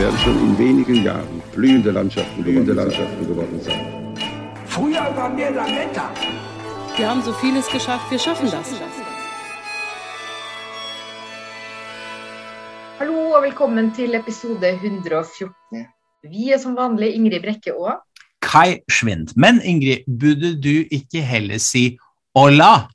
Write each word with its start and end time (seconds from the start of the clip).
Werden 0.00 0.18
schon 0.18 0.38
in 0.46 0.58
wenigen 0.58 1.04
Jahren 1.04 1.42
blühende 1.54 1.90
Landschaften, 1.90 2.42
blühende 2.42 2.72
Landschaften 2.72 3.26
geworden 3.28 3.60
sein. 3.60 3.80
Früher 4.64 5.14
waren 5.14 5.36
wir 5.36 5.50
Lametta. 5.50 6.10
Wir 6.96 7.06
haben 7.10 7.20
so 7.20 7.34
vieles 7.34 7.68
geschafft, 7.68 8.10
wir 8.10 8.18
schaffen 8.18 8.50
das. 8.50 8.68
Hallo 12.98 13.36
og 13.36 13.42
velkommen 13.42 13.92
til 13.92 14.14
episode 14.14 14.70
114. 14.70 15.52
Vi 16.22 16.50
er 16.50 16.58
som 16.58 16.76
vanlig 16.76 17.14
Ingrid 17.14 17.42
Brekke 17.44 17.76
og 17.76 18.00
Kai 18.40 18.80
Schwind. 18.88 19.36
Men 19.36 19.60
Ingrid, 19.60 20.08
burde 20.08 20.54
du 20.56 20.88
ikke 20.90 21.20
heller 21.20 21.58
si 21.58 21.98
hola? 22.34 22.88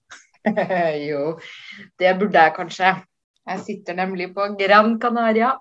Jo, 1.10 1.38
det 2.00 2.18
burde 2.18 2.42
jeg 2.42 2.54
kanskje. 2.58 2.96
Jeg 3.46 3.60
sitter 3.60 3.94
nemlig 3.94 4.34
på 4.34 4.42
Gran 4.58 4.98
Canaria. 5.02 5.54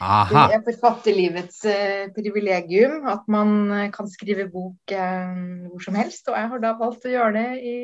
Det 0.00 0.56
er 0.56 0.64
forfatterlivets 0.66 1.62
eh, 1.70 2.10
privilegium 2.16 3.06
at 3.10 3.28
man 3.30 3.70
eh, 3.70 3.90
kan 3.94 4.10
skrive 4.10 4.48
bok 4.50 4.92
eh, 4.92 5.36
hvor 5.70 5.84
som 5.86 5.98
helst, 5.98 6.26
og 6.28 6.38
jeg 6.38 6.50
har 6.50 6.62
da 6.64 6.74
valgt 6.80 7.06
å 7.06 7.14
gjøre 7.14 7.34
det 7.38 7.48
i 7.62 7.78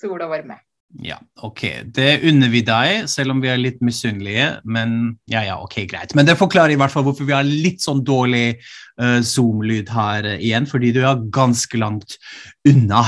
sol 0.00 0.20
og 0.20 0.32
varme. 0.32 0.56
Ja, 0.98 1.20
ok. 1.46 1.60
Det 1.94 2.20
unner 2.26 2.50
vi 2.50 2.64
deg, 2.66 3.04
selv 3.10 3.34
om 3.34 3.40
vi 3.42 3.50
er 3.52 3.60
litt 3.60 3.78
misunnelige. 3.84 4.48
Men 4.66 4.96
ja, 5.30 5.44
ja, 5.46 5.58
ok, 5.62 5.84
greit. 5.90 6.16
Men 6.18 6.26
det 6.26 6.34
forklarer 6.40 6.74
i 6.74 6.78
hvert 6.80 6.90
fall 6.90 7.04
hvorfor 7.06 7.28
vi 7.28 7.36
har 7.36 7.46
litt 7.46 7.84
sånn 7.84 8.02
dårlig 8.06 8.58
uh, 8.98 9.20
Zoom-lyd 9.22 9.92
her 9.94 10.26
uh, 10.26 10.34
igjen. 10.34 10.66
Fordi 10.66 10.90
du 10.96 11.04
er 11.04 11.22
ganske 11.30 11.78
langt 11.78 12.18
unna, 12.66 13.04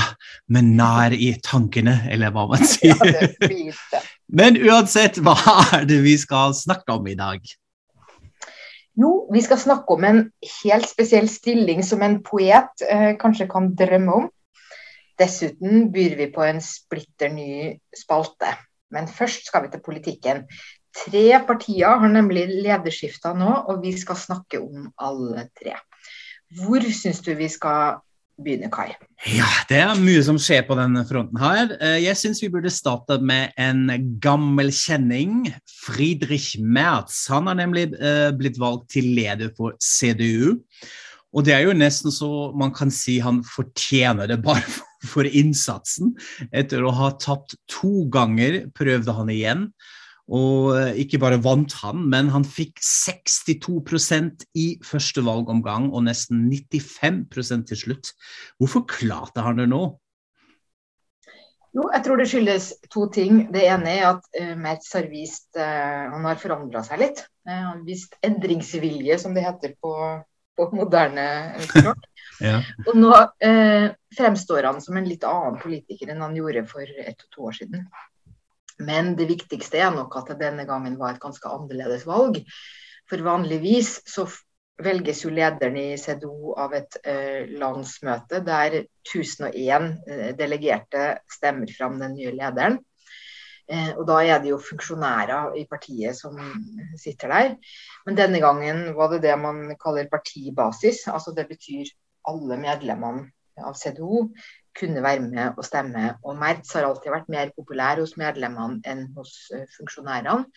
men 0.47 0.71
nær 0.79 1.15
i 1.15 1.33
tankene, 1.43 1.97
eller 2.13 2.31
hva 2.31 2.47
man 2.53 2.63
sier. 2.71 3.03
Ja. 3.51 4.03
Men 4.31 4.57
uansett, 4.63 5.19
hva 5.19 5.35
er 5.75 5.83
det 5.89 5.99
vi 6.07 6.15
skal 6.21 6.55
snakke 6.55 6.95
om 6.95 7.11
i 7.11 7.19
dag? 7.19 7.43
Jo, 8.99 9.11
vi 9.33 9.41
skal 9.41 9.57
snakke 9.57 9.95
om 9.95 10.05
en 10.05 10.19
helt 10.61 10.89
spesiell 10.89 11.29
stilling 11.31 11.81
som 11.85 12.03
en 12.05 12.19
poet 12.25 12.83
eh, 12.85 13.13
kanskje 13.19 13.49
kan 13.49 13.71
drømme 13.77 14.19
om. 14.19 14.27
Dessuten 15.19 15.89
byr 15.93 16.15
vi 16.19 16.29
på 16.33 16.45
en 16.45 16.61
splitter 16.61 17.33
ny 17.33 17.73
spalte. 17.97 18.53
Men 18.93 19.09
først 19.09 19.49
skal 19.49 19.65
vi 19.65 19.73
til 19.73 19.81
politikken. 19.85 20.43
Tre 20.93 21.25
partier 21.47 21.97
har 22.03 22.11
nemlig 22.11 22.45
lederskifta 22.51 23.33
nå, 23.37 23.49
og 23.65 23.81
vi 23.81 23.95
skal 23.97 24.19
snakke 24.19 24.61
om 24.61 24.91
alle 25.01 25.47
tre. 25.57 25.73
Hvor 26.53 26.85
syns 26.93 27.23
du 27.25 27.31
vi 27.37 27.49
skal 27.49 27.97
begynne, 28.41 28.69
Kai? 28.73 28.91
Ja, 29.29 29.47
det 29.69 29.79
er 29.83 29.99
mye 30.01 30.23
som 30.25 30.39
skjer 30.41 30.65
på 30.67 30.77
denne 30.77 31.03
fronten 31.07 31.39
her. 31.41 31.75
Eh, 31.79 31.99
Jeg 32.03 32.19
syns 32.19 32.41
vi 32.43 32.49
burde 32.53 32.71
starte 32.73 33.19
med 33.21 33.53
en 33.61 33.85
gammel 34.23 34.71
kjenning. 34.73 35.47
Friedrich 35.85 36.57
Merz. 36.59 37.25
Han 37.31 37.47
har 37.51 37.59
nemlig 37.59 37.91
eh, 37.99 38.31
blitt 38.35 38.59
valgt 38.61 38.89
til 38.95 39.13
leder 39.15 39.53
for 39.57 39.77
CDU. 39.81 40.59
Og 41.33 41.45
det 41.47 41.55
er 41.55 41.63
jo 41.65 41.73
nesten 41.77 42.13
så 42.13 42.51
man 42.57 42.73
kan 42.75 42.91
si 42.93 43.17
han 43.23 43.41
fortjener 43.45 44.29
det 44.29 44.41
bare 44.47 44.65
for, 45.03 45.27
innsatsen. 45.27 46.13
Etter 46.55 46.85
å 46.85 46.93
ha 46.95 47.13
tapt 47.19 47.57
to 47.71 48.05
ganger 48.13 48.63
prøvde 48.77 49.15
han 49.17 49.31
igjen. 49.33 49.67
Og 50.31 50.71
eh, 50.77 51.01
ikke 51.03 51.19
bare 51.19 51.41
vant 51.43 51.73
han, 51.81 52.05
men 52.09 52.29
han 52.31 52.45
fikk 52.47 52.79
62% 52.79 54.45
i 54.55 54.67
første 54.85 55.23
valgomgang 55.25 55.89
og 55.91 56.05
nesten 56.07 56.45
95% 56.47 57.67
til 57.71 57.81
slutt. 57.81 58.13
Hvorfor 58.61 58.85
klarte 58.87 59.43
han 59.43 59.59
det 59.59 59.67
nå? 59.71 59.83
Jo, 61.73 61.87
jeg 61.89 62.03
tror 62.05 62.21
det 62.21 62.29
skyldes 62.29 62.69
to 62.93 63.07
ting. 63.11 63.47
Det 63.51 63.65
ene 63.65 63.95
er 63.97 64.03
at 64.11 64.27
uh, 64.37 64.53
Merz 64.61 64.91
har 64.93 65.07
vist 65.09 65.57
uh, 65.57 66.11
Han 66.13 66.27
har 66.29 66.37
forandra 66.37 66.83
seg 66.85 67.01
litt. 67.01 67.23
Uh, 67.49 67.55
han 67.55 67.79
har 67.79 67.87
vist 67.87 68.13
endringsvilje, 68.21 69.17
som 69.17 69.33
det 69.33 69.41
heter 69.41 69.73
på, 69.81 69.93
på 70.57 70.71
moderne 70.77 71.27
språk. 71.67 71.99
Ja. 72.41 72.57
Og 72.89 72.95
nå 72.97 73.11
uh, 73.13 73.85
fremstår 74.17 74.65
han 74.65 74.79
som 74.83 74.97
en 74.97 75.05
litt 75.07 75.21
annen 75.27 75.59
politiker 75.61 76.09
enn 76.11 76.23
han 76.25 76.33
gjorde 76.35 76.63
for 76.67 76.81
ett 76.81 77.21
og 77.21 77.27
to 77.35 77.45
år 77.47 77.55
siden. 77.55 77.85
Men 78.79 79.13
det 79.19 79.29
viktigste 79.29 79.81
er 79.81 79.91
nok 79.93 80.15
at 80.19 80.33
det 80.33 80.41
denne 80.41 80.65
gangen 80.69 80.97
var 80.99 81.13
et 81.13 81.21
ganske 81.23 81.49
annerledes 81.49 82.07
valg. 82.09 82.41
For 83.09 83.21
vanligvis 83.23 83.99
så 84.09 84.25
velges 84.83 85.21
jo 85.23 85.31
lederen 85.33 85.77
i 85.77 85.97
CDO 86.01 86.55
av 86.59 86.73
et 86.77 86.97
eh, 87.05 87.51
landsmøte 87.59 88.41
der 88.45 88.79
1001 88.81 89.91
eh, 90.09 90.31
delegerte 90.37 91.19
stemmer 91.29 91.69
fram 91.77 91.99
den 92.01 92.17
nye 92.17 92.33
lederen. 92.33 92.79
Eh, 93.69 93.93
og 93.95 94.07
da 94.09 94.17
er 94.25 94.41
det 94.43 94.51
jo 94.51 94.59
funksjonærer 94.59 95.55
i 95.61 95.67
partiet 95.69 96.17
som 96.17 96.39
sitter 96.99 97.31
der. 97.35 97.53
Men 98.07 98.17
denne 98.17 98.41
gangen 98.43 98.89
var 98.97 99.13
det 99.13 99.23
det 99.27 99.37
man 99.39 99.69
kaller 99.79 100.09
partibasis. 100.11 101.05
Altså 101.07 101.35
det 101.37 101.47
betyr 101.51 101.93
alle 102.27 102.57
medlemmene 102.59 103.29
av 103.63 103.77
CDO 103.77 104.27
kunne 104.79 105.03
være 105.03 105.23
med 105.25 105.57
og 105.57 105.65
stemme. 105.67 106.15
Og 106.23 106.37
Merz 106.39 106.73
har 106.75 106.87
alltid 106.87 107.13
vært 107.13 107.31
mer 107.31 107.53
populær 107.55 108.01
hos 108.01 108.15
medlemmene 108.19 108.81
enn 108.89 109.07
hos 109.17 109.35
eh, 109.53 109.65
funksjonærene. 109.77 110.49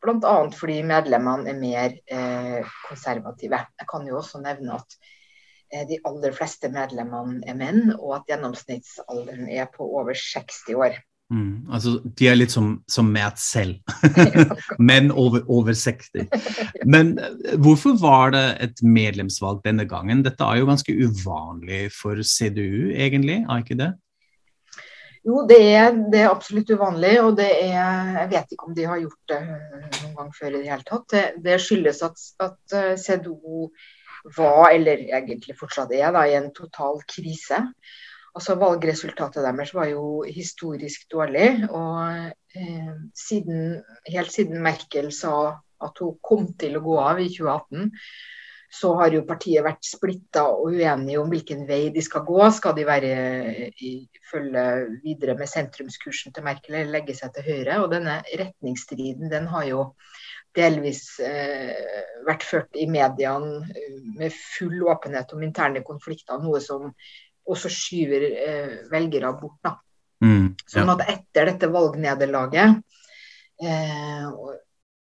Bl.a. 0.00 0.34
fordi 0.56 0.78
medlemmene 0.88 1.50
er 1.52 1.58
mer 1.60 1.96
eh, 2.08 2.76
konservative. 2.86 3.60
Jeg 3.80 3.88
kan 3.90 4.06
jo 4.08 4.16
også 4.20 4.40
nevne 4.40 4.78
at 4.78 4.96
eh, 5.72 5.84
de 5.90 6.00
aller 6.08 6.32
fleste 6.36 6.72
medlemmene 6.72 7.42
er 7.44 7.58
menn, 7.58 7.92
og 7.98 8.16
at 8.20 8.32
gjennomsnittsalderen 8.32 9.50
er 9.52 9.68
på 9.74 9.84
over 10.00 10.16
60 10.16 10.62
år. 10.80 10.96
Mm, 11.30 11.70
altså, 11.70 11.92
de 12.18 12.26
er 12.26 12.34
litt 12.34 12.50
som, 12.50 12.72
som 12.90 13.06
Matt 13.14 13.38
selv, 13.38 13.78
men 14.90 15.12
over, 15.14 15.44
over 15.46 15.76
60. 15.78 16.26
Men 16.90 17.12
eh, 17.22 17.54
hvorfor 17.62 17.94
var 18.02 18.34
det 18.34 18.44
et 18.66 18.82
medlemsvalg 18.82 19.60
denne 19.62 19.86
gangen? 19.86 20.24
Dette 20.26 20.42
er 20.42 20.58
jo 20.58 20.66
ganske 20.66 20.94
uvanlig 20.98 21.84
for 21.94 22.18
CDU, 22.26 22.90
egentlig, 22.90 23.44
er 23.46 23.62
ikke 23.62 23.78
det? 23.78 23.92
Jo, 25.20 25.44
det 25.46 25.60
er, 25.60 25.94
det 26.10 26.24
er 26.24 26.32
absolutt 26.32 26.72
uvanlig, 26.72 27.14
og 27.20 27.34
det 27.36 27.48
er 27.52 28.12
Jeg 28.16 28.28
vet 28.30 28.52
ikke 28.54 28.66
om 28.70 28.74
de 28.74 28.86
har 28.88 29.00
gjort 29.02 29.32
det 29.32 29.40
noen 29.46 30.14
gang 30.16 30.30
før 30.34 30.50
i 30.50 30.58
det 30.58 30.70
hele 30.72 30.86
tatt. 30.88 31.08
Det, 31.12 31.24
det 31.44 31.58
skyldes 31.62 32.02
at, 32.08 32.22
at 32.42 32.76
eh, 32.80 32.94
CDO 32.98 33.66
var, 34.36 34.70
eller 34.72 35.06
egentlig 35.06 35.54
fortsatt 35.60 35.92
er, 35.94 36.10
da, 36.16 36.24
i 36.26 36.38
en 36.40 36.50
total 36.56 36.98
krise. 37.08 37.62
Altså 38.38 38.54
Valgresultatet 38.60 39.42
deres 39.42 39.72
var 39.74 39.88
jo 39.90 40.22
historisk 40.22 41.08
dårlig. 41.10 41.66
og 41.70 42.30
eh, 42.56 42.92
siden, 43.16 43.80
Helt 44.08 44.32
siden 44.32 44.62
Merkel 44.62 45.10
sa 45.12 45.60
at 45.80 46.02
hun 46.02 46.18
kom 46.22 46.52
til 46.60 46.76
å 46.76 46.84
gå 46.84 46.98
av 47.00 47.20
i 47.22 47.30
2018, 47.32 47.90
så 48.70 48.92
har 49.00 49.10
jo 49.10 49.24
partiet 49.26 49.64
vært 49.66 49.82
splitta 49.82 50.44
og 50.52 50.76
uenige 50.76 51.18
om 51.18 51.30
hvilken 51.32 51.64
vei 51.66 51.88
de 51.90 52.02
skal 52.06 52.22
gå. 52.28 52.38
Skal 52.54 52.76
de 52.76 52.86
være 52.86 53.14
i, 53.82 53.94
følge 54.30 54.64
videre 55.02 55.34
med 55.38 55.50
sentrumskursen 55.50 56.34
til 56.36 56.46
Merkel 56.46 56.76
eller 56.76 57.00
legge 57.00 57.16
seg 57.18 57.34
til 57.34 57.48
høyre? 57.48 57.80
Og 57.82 57.90
denne 57.90 58.20
retningsstriden 58.30 59.32
den 59.32 59.50
har 59.50 59.66
jo 59.66 59.88
delvis 60.54 61.02
eh, 61.22 61.74
vært 62.26 62.46
ført 62.46 62.78
i 62.78 62.86
mediene 62.90 63.64
eh, 63.74 63.98
med 64.18 64.34
full 64.34 64.86
åpenhet 64.90 65.34
om 65.34 65.42
interne 65.46 65.82
konflikter, 65.86 66.38
noe 66.42 66.62
som 66.62 66.92
også 67.50 67.70
skyver 67.72 68.26
eh, 68.30 68.74
velgere 68.92 69.32
bort. 69.40 69.58
da. 69.64 69.76
Mm, 70.24 70.52
Sånn 70.68 70.90
ja. 70.90 70.96
at 70.98 71.06
etter 71.08 71.48
dette 71.48 71.70
valgnederlaget 71.72 72.82
eh, 73.64 74.26
og, 74.28 74.58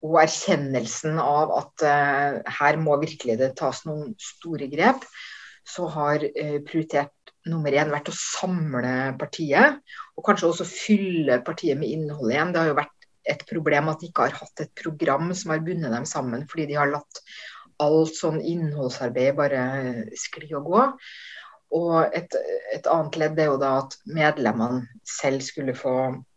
og 0.07 0.21
erkjennelsen 0.23 1.19
av 1.23 1.55
at 1.57 1.87
eh, 1.87 2.39
her 2.61 2.79
må 2.79 2.99
virkelig 3.03 3.39
det 3.41 3.55
tas 3.59 3.83
noen 3.89 4.15
store 4.23 4.71
grep, 4.71 5.03
så 5.69 5.89
har 5.91 6.23
eh, 6.29 6.61
prioritert 6.65 7.15
nummer 7.49 7.73
én 7.73 7.91
vært 7.93 8.11
å 8.13 8.17
samle 8.17 9.15
partiet, 9.19 9.81
og 10.17 10.25
kanskje 10.27 10.51
også 10.51 10.69
fylle 10.69 11.41
partiet 11.47 11.79
med 11.81 11.91
innhold 11.91 12.33
igjen. 12.33 12.53
Det 12.53 12.63
har 12.63 12.71
jo 12.71 12.79
vært 12.79 13.09
et 13.29 13.45
problem 13.49 13.91
at 13.91 14.01
de 14.01 14.09
ikke 14.09 14.29
har 14.29 14.37
hatt 14.41 14.65
et 14.65 14.73
program 14.79 15.33
som 15.37 15.53
har 15.53 15.65
bundet 15.65 15.93
dem 15.93 16.07
sammen, 16.09 16.47
fordi 16.51 16.69
de 16.71 16.79
har 16.79 16.91
latt 16.93 17.23
alt 17.83 18.15
sånn 18.19 18.41
innholdsarbeid 18.43 19.37
bare 19.39 19.65
skli 20.19 20.51
og 20.59 20.71
gå. 20.71 20.85
Og 21.77 22.17
et, 22.17 22.33
et 22.73 22.87
annet 22.89 23.19
ledd 23.21 23.39
er 23.43 23.51
jo 23.51 23.59
da 23.61 23.75
at 23.83 23.99
medlemmene 24.09 24.87
selv 25.05 25.45
skulle 25.45 25.75
få 25.77 25.95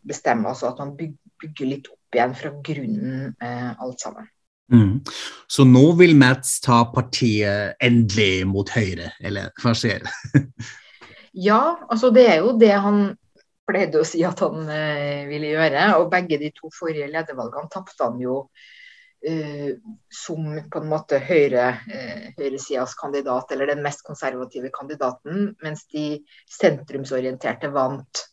bestemme, 0.08 0.48
altså 0.50 0.72
at 0.72 0.82
man 0.82 0.92
byg, 0.98 1.14
bygger 1.40 1.70
litt 1.70 1.88
opp 1.92 2.18
igjen 2.18 2.36
fra 2.36 2.52
grunnen 2.68 3.32
eh, 3.40 3.70
alt 3.72 4.04
sammen. 4.04 4.28
Mm. 4.72 5.00
Så 5.48 5.64
nå 5.68 5.84
vil 5.98 6.14
Mats 6.16 6.58
ta 6.64 6.82
partiet 6.92 7.80
endelig 7.82 8.44
mot 8.48 8.68
Høyre, 8.72 9.10
eller 9.24 9.50
hva 9.60 9.74
skjer? 9.76 10.04
ja, 11.48 11.62
altså 11.88 12.12
det 12.14 12.28
er 12.28 12.38
jo 12.44 12.54
det 12.60 12.72
han 12.76 13.02
pleide 13.68 14.00
å 14.00 14.06
si 14.06 14.22
at 14.26 14.40
han 14.44 14.68
eh, 14.68 15.24
ville 15.30 15.52
gjøre. 15.54 15.88
Og 16.00 16.10
begge 16.12 16.40
de 16.40 16.52
to 16.56 16.72
forrige 16.76 17.10
ledervalgene 17.12 17.72
tapte 17.72 18.04
han 18.04 18.20
jo 18.20 18.44
som 20.12 20.46
på 20.70 20.80
en 20.82 20.88
måte 20.90 21.20
høyre, 21.22 21.66
eh, 21.94 22.24
høyresidas 22.38 22.96
kandidat, 22.98 23.52
eller 23.52 23.70
den 23.70 23.82
mest 23.84 24.02
konservative 24.06 24.72
kandidaten, 24.74 25.52
mens 25.62 25.86
de 25.94 26.24
sentrumsorienterte 26.50 27.70
vant. 27.72 28.26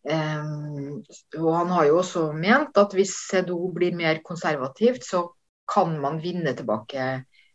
Um, 0.00 1.02
og 1.36 1.50
han 1.52 1.72
har 1.76 1.90
jo 1.90 1.98
også 2.00 2.22
ment 2.32 2.78
at 2.80 2.94
hvis 2.96 3.12
CDO 3.28 3.68
blir 3.76 3.92
mer 3.94 4.22
konservativt, 4.24 5.04
så 5.04 5.26
kan 5.70 5.92
man 6.00 6.18
vinne 6.22 6.54
tilbake 6.56 7.10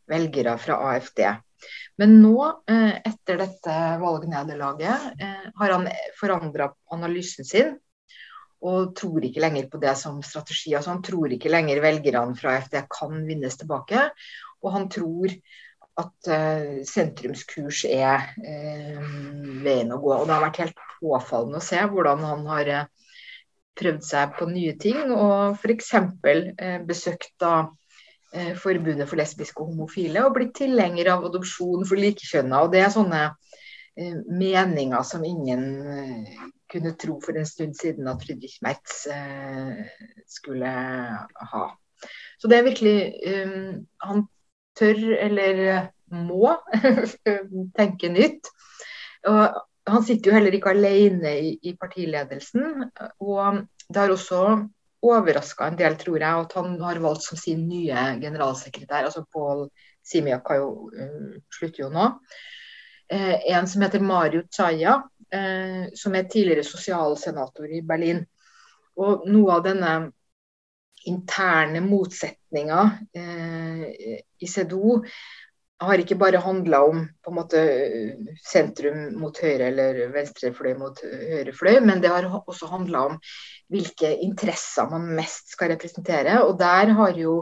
velgere 0.08 0.54
fra 0.62 0.78
AFD. 0.92 1.24
Men 1.98 2.20
nå, 2.22 2.38
eh, 2.70 3.00
etter 3.08 3.40
dette 3.40 3.76
valgnederlaget, 4.02 5.16
eh, 5.20 5.48
har 5.56 5.72
han 5.72 5.88
forandra 6.20 6.70
analysen 6.94 7.48
sin. 7.48 7.74
Og 8.66 8.96
tror 8.98 9.26
ikke 9.26 9.44
lenger 9.44 9.70
på 9.70 9.80
det 9.82 9.94
som 10.00 10.22
strategi. 10.26 10.74
altså 10.74 10.96
Han 10.96 11.04
tror 11.06 11.34
ikke 11.34 11.52
lenger 11.54 11.84
velgerne 11.84 12.38
fra 12.40 12.58
FD 12.64 12.82
kan 12.92 13.22
vinnes 13.28 13.58
tilbake. 13.60 14.08
Og 14.64 14.74
han 14.74 14.90
tror 14.90 15.36
at 15.96 16.28
uh, 16.28 16.82
sentrumskurs 16.88 17.86
er 17.88 18.26
uh, 18.42 19.00
veien 19.64 19.94
å 19.94 20.02
gå. 20.02 20.12
Og 20.12 20.28
det 20.28 20.36
har 20.36 20.46
vært 20.48 20.62
helt 20.64 20.84
påfallende 20.98 21.62
å 21.62 21.66
se 21.66 21.80
hvordan 21.92 22.26
han 22.26 22.44
har 22.50 22.72
uh, 22.82 23.16
prøvd 23.80 24.04
seg 24.08 24.36
på 24.40 24.50
nye 24.52 24.76
ting. 24.82 25.00
Og 25.14 25.56
f.eks. 25.60 25.94
Uh, 25.96 26.80
besøkt 26.88 27.34
da 27.42 27.56
Forbundet 28.60 29.08
for 29.08 29.16
lesbiske 29.16 29.64
og 29.64 29.70
homofile 29.70 30.26
og 30.28 30.34
blitt 30.36 30.50
tilhenger 30.58 31.08
av 31.14 31.22
adopsjon 31.30 31.86
for 31.88 31.96
likekjønna. 31.96 32.66
Og 32.66 32.74
det 32.74 32.82
er 32.84 32.90
sånne 32.92 33.22
meninger 33.96 35.04
som 35.08 35.24
ingen 35.24 35.64
kunne 36.72 36.92
tro 37.00 37.20
for 37.24 37.38
en 37.38 37.48
stund 37.48 37.78
siden 37.80 38.10
at 38.12 38.24
Friedrich 38.24 38.58
Merz 38.66 39.06
skulle 40.28 40.72
ha. 41.52 41.66
Så 42.42 42.52
det 42.52 42.58
er 42.58 42.68
virkelig 42.68 42.98
Han 44.04 44.26
tør 44.76 45.00
eller 45.16 45.62
må 46.12 46.52
tenke 47.80 48.12
nytt. 48.12 48.52
Og 49.26 49.62
han 49.88 50.06
sitter 50.06 50.32
jo 50.32 50.38
heller 50.38 50.56
ikke 50.58 50.74
alene 50.74 51.34
i, 51.62 51.76
partiledelsen. 51.80 52.90
Og 53.22 53.62
det 53.88 54.02
har 54.02 54.14
også 54.14 54.42
overraska 55.06 55.70
en 55.70 55.78
del, 55.78 55.98
tror 56.02 56.18
jeg, 56.18 56.46
at 56.46 56.56
han 56.58 56.76
har 56.82 57.02
valgt 57.04 57.28
som 57.28 57.38
sin 57.38 57.68
nye 57.70 58.06
generalsekretær. 58.22 59.06
altså 59.06 59.26
Pål 59.34 59.68
Simiak 60.06 60.48
har 60.50 60.62
jo, 60.64 60.92
slutter 61.54 61.86
jo 61.86 61.92
nå. 61.94 62.10
Uh, 63.14 63.38
en 63.52 63.68
som 63.68 63.84
heter 63.86 64.02
Mario 64.02 64.44
Chaya, 64.50 64.98
uh, 65.36 65.86
som 65.94 66.16
er 66.16 66.30
tidligere 66.30 66.66
sosialsenator 66.66 67.70
i 67.70 67.84
Berlin. 67.86 68.24
Og 68.96 69.28
noe 69.30 69.58
av 69.58 69.66
denne 69.66 69.96
interne 71.06 71.82
motsetninga 71.86 72.80
eh, 73.14 73.84
i 74.40 74.48
CDO 74.48 75.02
har 75.84 76.00
ikke 76.00 76.18
bare 76.18 76.40
handla 76.40 76.80
om 76.88 77.02
måte 77.36 77.62
sentrum 78.40 79.18
mot 79.20 79.38
høyre 79.44 79.68
eller 79.70 80.00
venstrefløy 80.14 80.72
mot 80.80 81.02
høyrefløy, 81.04 81.82
men 81.84 82.02
det 82.02 82.14
har 82.14 82.30
også 82.38 82.70
handla 82.72 83.04
om 83.10 83.18
hvilke 83.74 84.14
interesser 84.24 84.88
man 84.92 85.10
mest 85.18 85.52
skal 85.52 85.74
representere. 85.74 86.40
Og 86.48 86.56
der 86.62 86.94
har 86.96 87.20
jo 87.20 87.42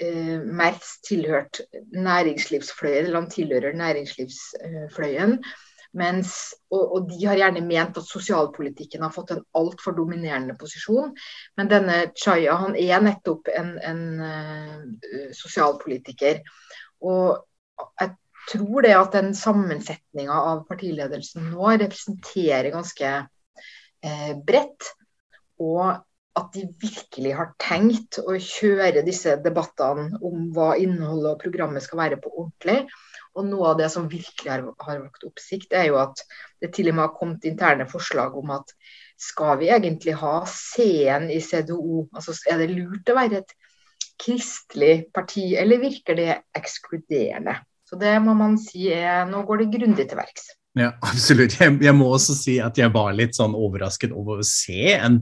eh, 0.00 0.36
Merz 0.42 0.98
tilhørt 1.06 1.60
næringslivsfløyen, 1.94 3.06
eller 3.06 3.20
han 3.20 3.30
tilhører 3.30 3.76
næringslivsfløyen. 3.78 5.38
Mens, 5.96 6.54
og, 6.70 6.82
og, 6.94 7.06
de 7.08 7.26
har 7.26 7.38
gjerne 7.40 7.64
ment 7.64 7.96
at 7.96 8.06
sosialpolitikken 8.06 9.02
har 9.06 9.12
fått 9.14 9.32
en 9.32 9.44
altfor 9.56 9.96
dominerende 9.96 10.56
posisjon. 10.60 11.14
Men 11.56 11.70
denne 11.70 11.98
Chaya 12.18 12.58
han 12.60 12.76
er 12.76 13.00
nettopp 13.04 13.48
en, 13.54 13.70
en 13.80 14.02
uh, 14.20 15.30
sosialpolitiker. 15.36 16.42
Og 17.00 17.38
jeg 18.02 18.12
tror 18.52 18.84
det 18.84 18.94
at 18.98 19.16
den 19.16 19.32
sammensetninga 19.36 20.36
av 20.52 20.66
partiledelsen 20.68 21.48
nå 21.54 21.72
representerer 21.72 22.70
ganske 22.74 23.14
uh, 23.24 24.32
bredt. 24.44 24.92
Og 25.58 25.96
at 26.38 26.54
de 26.54 26.64
virkelig 26.82 27.34
har 27.38 27.52
tenkt 27.62 28.20
å 28.22 28.36
kjøre 28.38 29.04
disse 29.06 29.36
debattene 29.44 30.18
om 30.24 30.48
hva 30.54 30.72
innholdet 30.80 31.34
og 31.34 31.42
programmet 31.42 31.84
skal 31.84 32.02
være 32.02 32.20
på 32.22 32.32
ordentlig. 32.32 32.84
Og 33.38 33.46
noe 33.46 33.72
av 33.72 33.78
det 33.78 33.88
som 33.92 34.08
virkelig 34.10 34.50
har, 34.50 34.64
har 34.82 35.02
vakt 35.02 35.26
oppsikt, 35.28 35.74
er 35.76 35.90
jo 35.90 35.98
at 36.00 36.22
det 36.62 36.72
til 36.74 36.90
og 36.90 36.98
med 36.98 37.04
har 37.06 37.14
kommet 37.18 37.46
interne 37.48 37.86
forslag 37.90 38.36
om 38.38 38.54
at 38.56 38.72
skal 39.18 39.58
vi 39.60 39.70
egentlig 39.74 40.14
ha 40.18 40.40
C-en 40.46 41.28
i 41.30 41.40
CDO? 41.42 42.06
Altså 42.14 42.34
er 42.50 42.62
det 42.62 42.70
lurt 42.72 43.10
å 43.10 43.18
være 43.18 43.42
et 43.42 43.56
kristelig 44.18 45.08
parti, 45.14 45.52
eller 45.58 45.82
virker 45.82 46.18
det 46.18 46.30
ekskluderende? 46.58 47.58
Så 47.88 47.98
det 47.98 48.14
må 48.20 48.34
man 48.36 48.58
si 48.60 48.90
er 48.92 49.24
Nå 49.30 49.44
går 49.48 49.62
det 49.62 49.72
grundig 49.78 50.08
til 50.10 50.18
verks. 50.18 50.50
Ja, 50.78 50.92
absolutt. 51.10 51.56
Jeg, 51.58 51.78
jeg, 51.82 51.94
må 51.96 52.10
også 52.14 52.36
si 52.38 52.58
at 52.62 52.78
jeg 52.78 52.92
var 52.94 53.14
litt 53.16 53.38
sånn 53.38 53.56
overrasket 53.58 54.14
over 54.14 54.42
å 54.42 54.46
se 54.46 54.94
en, 54.94 55.20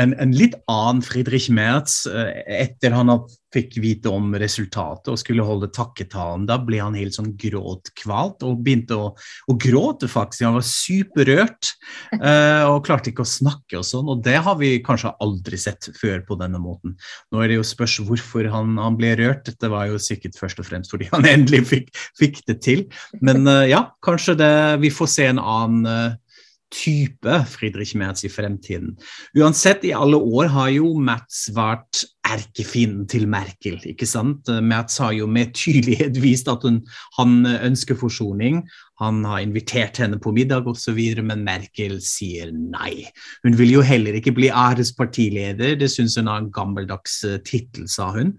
en, 0.00 0.14
en 0.22 0.34
litt 0.36 0.56
annen 0.72 1.02
Friedrich 1.04 1.50
Merz 1.52 2.04
eh, 2.08 2.40
etter 2.64 2.96
han 2.96 3.12
fikk 3.54 3.76
vite 3.82 4.10
om 4.12 4.34
resultatet 4.38 5.12
og 5.12 5.20
skulle 5.20 5.44
holde 5.46 5.68
takketalen. 5.74 6.46
Da 6.48 6.58
ble 6.62 6.80
han 6.82 6.96
helt 6.98 7.16
sånn 7.16 7.32
gråtkvalt 7.38 8.44
og 8.46 8.62
begynte 8.64 8.98
å, 8.98 9.08
å 9.14 9.56
gråte, 9.60 10.08
faktisk. 10.10 10.46
Han 10.48 10.58
var 10.58 10.66
superrørt 10.66 11.72
uh, 12.18 12.66
og 12.72 12.82
klarte 12.86 13.12
ikke 13.12 13.26
å 13.26 13.30
snakke 13.30 13.80
og 13.80 13.86
sånn. 13.86 14.10
Og 14.12 14.22
det 14.26 14.38
har 14.46 14.58
vi 14.60 14.74
kanskje 14.84 15.14
aldri 15.24 15.60
sett 15.60 15.90
før 16.00 16.24
på 16.26 16.38
denne 16.40 16.60
måten. 16.62 16.96
Nå 17.32 17.42
er 17.42 17.52
det 17.52 17.60
jo 17.60 17.66
spørs 17.66 18.00
hvorfor 18.06 18.50
han, 18.52 18.76
han 18.82 18.98
ble 18.98 19.14
rørt. 19.20 19.46
Dette 19.48 19.70
var 19.72 19.88
jo 19.90 20.02
sikkert 20.02 20.38
først 20.40 20.62
og 20.62 20.68
fremst 20.68 20.94
fordi 20.94 21.10
han 21.12 21.28
endelig 21.36 21.64
fikk, 21.70 21.90
fikk 22.18 22.42
det 22.50 22.60
til. 22.66 22.86
Men 23.22 23.46
uh, 23.48 23.64
ja, 23.68 23.86
kanskje 24.04 24.38
det, 24.42 24.54
vi 24.84 24.92
får 24.94 25.12
se 25.14 25.30
en 25.30 25.42
annen 25.42 25.86
uh, 25.86 26.25
type 26.72 27.38
Friedrich 27.50 27.94
Merz 27.98 28.24
i 28.26 28.30
fremtiden. 28.32 28.96
Uansett, 29.38 29.84
i 29.86 29.94
alle 29.94 30.18
år 30.18 30.50
har 30.54 30.70
jo 30.74 30.92
Merz 30.98 31.46
vært 31.54 32.04
erkefienden 32.26 33.06
til 33.10 33.28
Merkel. 33.30 33.78
ikke 33.86 34.06
sant? 34.08 34.48
Merz 34.62 34.98
har 35.02 35.12
jo 35.14 35.28
med 35.30 35.54
tydelighet 35.54 36.18
vist 36.22 36.48
at 36.50 36.66
hun, 36.66 36.80
han 37.18 37.46
ønsker 37.46 37.98
forsoning. 37.98 38.64
Han 39.00 39.22
har 39.28 39.44
invitert 39.44 40.00
henne 40.02 40.18
på 40.18 40.32
middag 40.34 40.66
osv., 40.66 40.98
men 41.22 41.44
Merkel 41.46 42.00
sier 42.02 42.50
nei. 42.52 43.06
Hun 43.44 43.58
vil 43.58 43.76
jo 43.76 43.84
heller 43.84 44.16
ikke 44.18 44.34
bli 44.36 44.50
ærespartileder, 44.50 45.76
det 45.78 45.90
syns 45.92 46.16
hun 46.18 46.32
er 46.32 46.42
en 46.42 46.50
gammeldags 46.52 47.22
eh, 47.28 47.38
tittel, 47.44 47.86
sa 47.92 48.10
hun. 48.16 48.34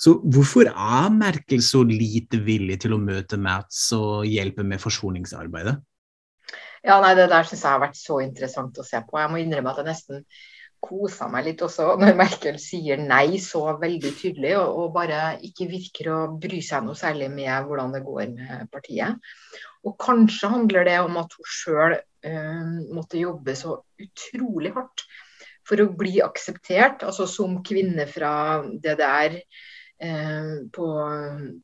Så 0.00 0.16
hvorfor 0.32 0.70
er 0.70 1.10
Merkel 1.12 1.60
så 1.60 1.82
lite 1.84 2.40
villig 2.40 2.78
til 2.80 2.94
å 2.96 3.02
møte 3.02 3.36
Merz 3.36 3.90
og 3.92 4.24
hjelpe 4.24 4.64
med 4.64 4.80
forsoningsarbeidet? 4.80 5.76
Ja, 6.86 6.96
nei, 7.02 7.12
Det 7.14 7.28
der 7.28 7.44
syns 7.44 7.64
jeg 7.64 7.74
har 7.74 7.82
vært 7.82 7.98
så 7.98 8.22
interessant 8.24 8.78
å 8.80 8.86
se 8.86 9.02
på. 9.04 9.18
Jeg 9.20 9.30
må 9.32 9.40
innrømme 9.40 9.72
at 9.72 9.82
jeg 9.82 9.90
nesten 9.90 10.24
kosa 10.80 11.26
meg 11.28 11.44
litt 11.44 11.62
også 11.64 11.94
når 12.00 12.14
Merkel 12.16 12.56
sier 12.60 13.00
nei 13.00 13.38
så 13.42 13.62
veldig 13.80 14.12
tydelig, 14.16 14.54
og, 14.56 14.78
og, 14.80 14.92
bare 14.94 15.34
ikke 15.44 15.68
virker 15.68 16.08
å 16.14 16.20
bry 16.40 16.62
seg 16.64 16.86
noe 16.86 16.96
særlig 16.96 17.28
med 17.34 17.68
hvordan 17.68 17.92
det 17.92 18.04
går 18.06 18.32
med 18.32 18.70
partiet. 18.72 19.32
Og 19.84 19.96
kanskje 20.00 20.52
handler 20.52 20.88
det 20.88 20.96
om 21.04 21.18
at 21.20 21.36
hun 21.36 21.50
sjøl 21.56 21.96
øh, 21.96 22.72
måtte 22.96 23.20
jobbe 23.20 23.56
så 23.56 23.76
utrolig 24.00 24.72
hardt 24.76 25.04
for 25.68 25.84
å 25.84 25.90
bli 25.96 26.18
akseptert, 26.24 27.04
altså 27.06 27.28
som 27.28 27.60
kvinne 27.66 28.06
fra 28.08 28.32
DDR 28.64 29.36
øh, 29.36 30.54
på, 30.72 30.90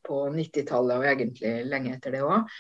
på 0.07 0.23
90-tallet 0.37 1.01
og 1.01 1.11
egentlig 1.13 1.59
lenge 1.73 1.97
etter 1.97 2.17
det 2.19 2.25
òg. 2.25 2.57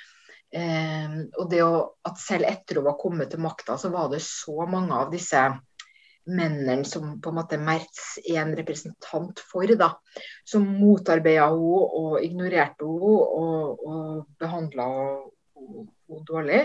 Eh, 0.57 1.17
og 1.37 1.49
det 1.53 1.63
at 1.65 2.21
selv 2.23 2.49
etter 2.49 2.81
hun 2.81 2.89
var 2.89 3.01
kommet 3.01 3.33
til 3.33 3.43
makta, 3.45 3.77
så 3.81 3.91
var 3.93 4.11
det 4.13 4.23
så 4.25 4.67
mange 4.71 4.95
av 4.97 5.11
disse 5.13 5.43
mennene 6.27 6.83
som 6.89 7.17
på 7.23 7.31
en 7.31 7.39
måte 7.39 7.59
Merz 7.63 8.17
er 8.25 8.41
en 8.43 8.55
representant 8.59 9.43
for, 9.51 9.71
da, 9.79 9.93
som 10.49 10.65
motarbeida 10.81 11.51
henne 11.53 11.83
og 12.01 12.17
ignorerte 12.25 12.87
henne 12.87 13.13
og, 13.43 13.85
og 13.87 14.25
behandla 14.41 14.89
henne 14.89 16.25
dårlig. 16.27 16.65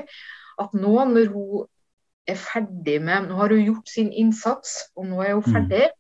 At 0.62 0.74
nå 0.78 0.96
når 1.12 1.32
hun 1.34 1.68
er 2.30 2.38
ferdig 2.38 3.00
med 3.02 3.30
Nå 3.30 3.38
har 3.40 3.50
hun 3.50 3.64
gjort 3.66 3.90
sin 3.90 4.12
innsats, 4.14 4.78
og 4.96 5.10
nå 5.10 5.22
er 5.26 5.36
hun 5.36 5.46
mm. 5.46 5.54
ferdig. 5.56 5.84
Mm. 5.90 5.98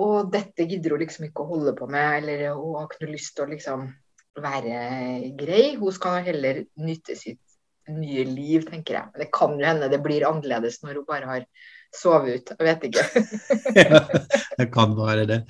Og 0.00 0.30
dette 0.32 0.66
gidder 0.70 0.94
hun 0.94 1.02
liksom 1.02 1.26
ikke 1.26 1.44
å 1.44 1.50
holde 1.50 1.74
på 1.78 1.88
med, 1.90 2.22
eller 2.22 2.54
hun 2.54 2.78
har 2.78 2.86
ikke 2.88 3.04
noe 3.04 3.14
lyst 3.14 3.34
til 3.36 3.46
å 3.46 3.50
liksom 3.50 3.88
være 4.42 5.34
grei. 5.38 5.74
Hun 5.80 5.94
skal 5.94 6.24
heller 6.26 6.64
nytte 6.80 7.16
sitt 7.18 7.40
nye 7.90 8.24
liv, 8.28 8.64
tenker 8.68 8.98
jeg. 8.98 9.12
Det 9.18 9.28
kan 9.34 9.56
jo 9.58 9.66
hende 9.66 9.90
det 9.90 10.00
blir 10.04 10.26
annerledes 10.28 10.80
når 10.84 11.00
hun 11.00 11.06
bare 11.08 11.28
har 11.30 11.46
sovet 11.96 12.38
ut. 12.38 12.52
Jeg 12.54 12.66
vet 12.68 12.84
ikke. 12.88 13.04
ja, 13.80 14.00
det 14.60 14.68
kan 14.74 14.94
være 14.98 15.26
det. 15.30 15.40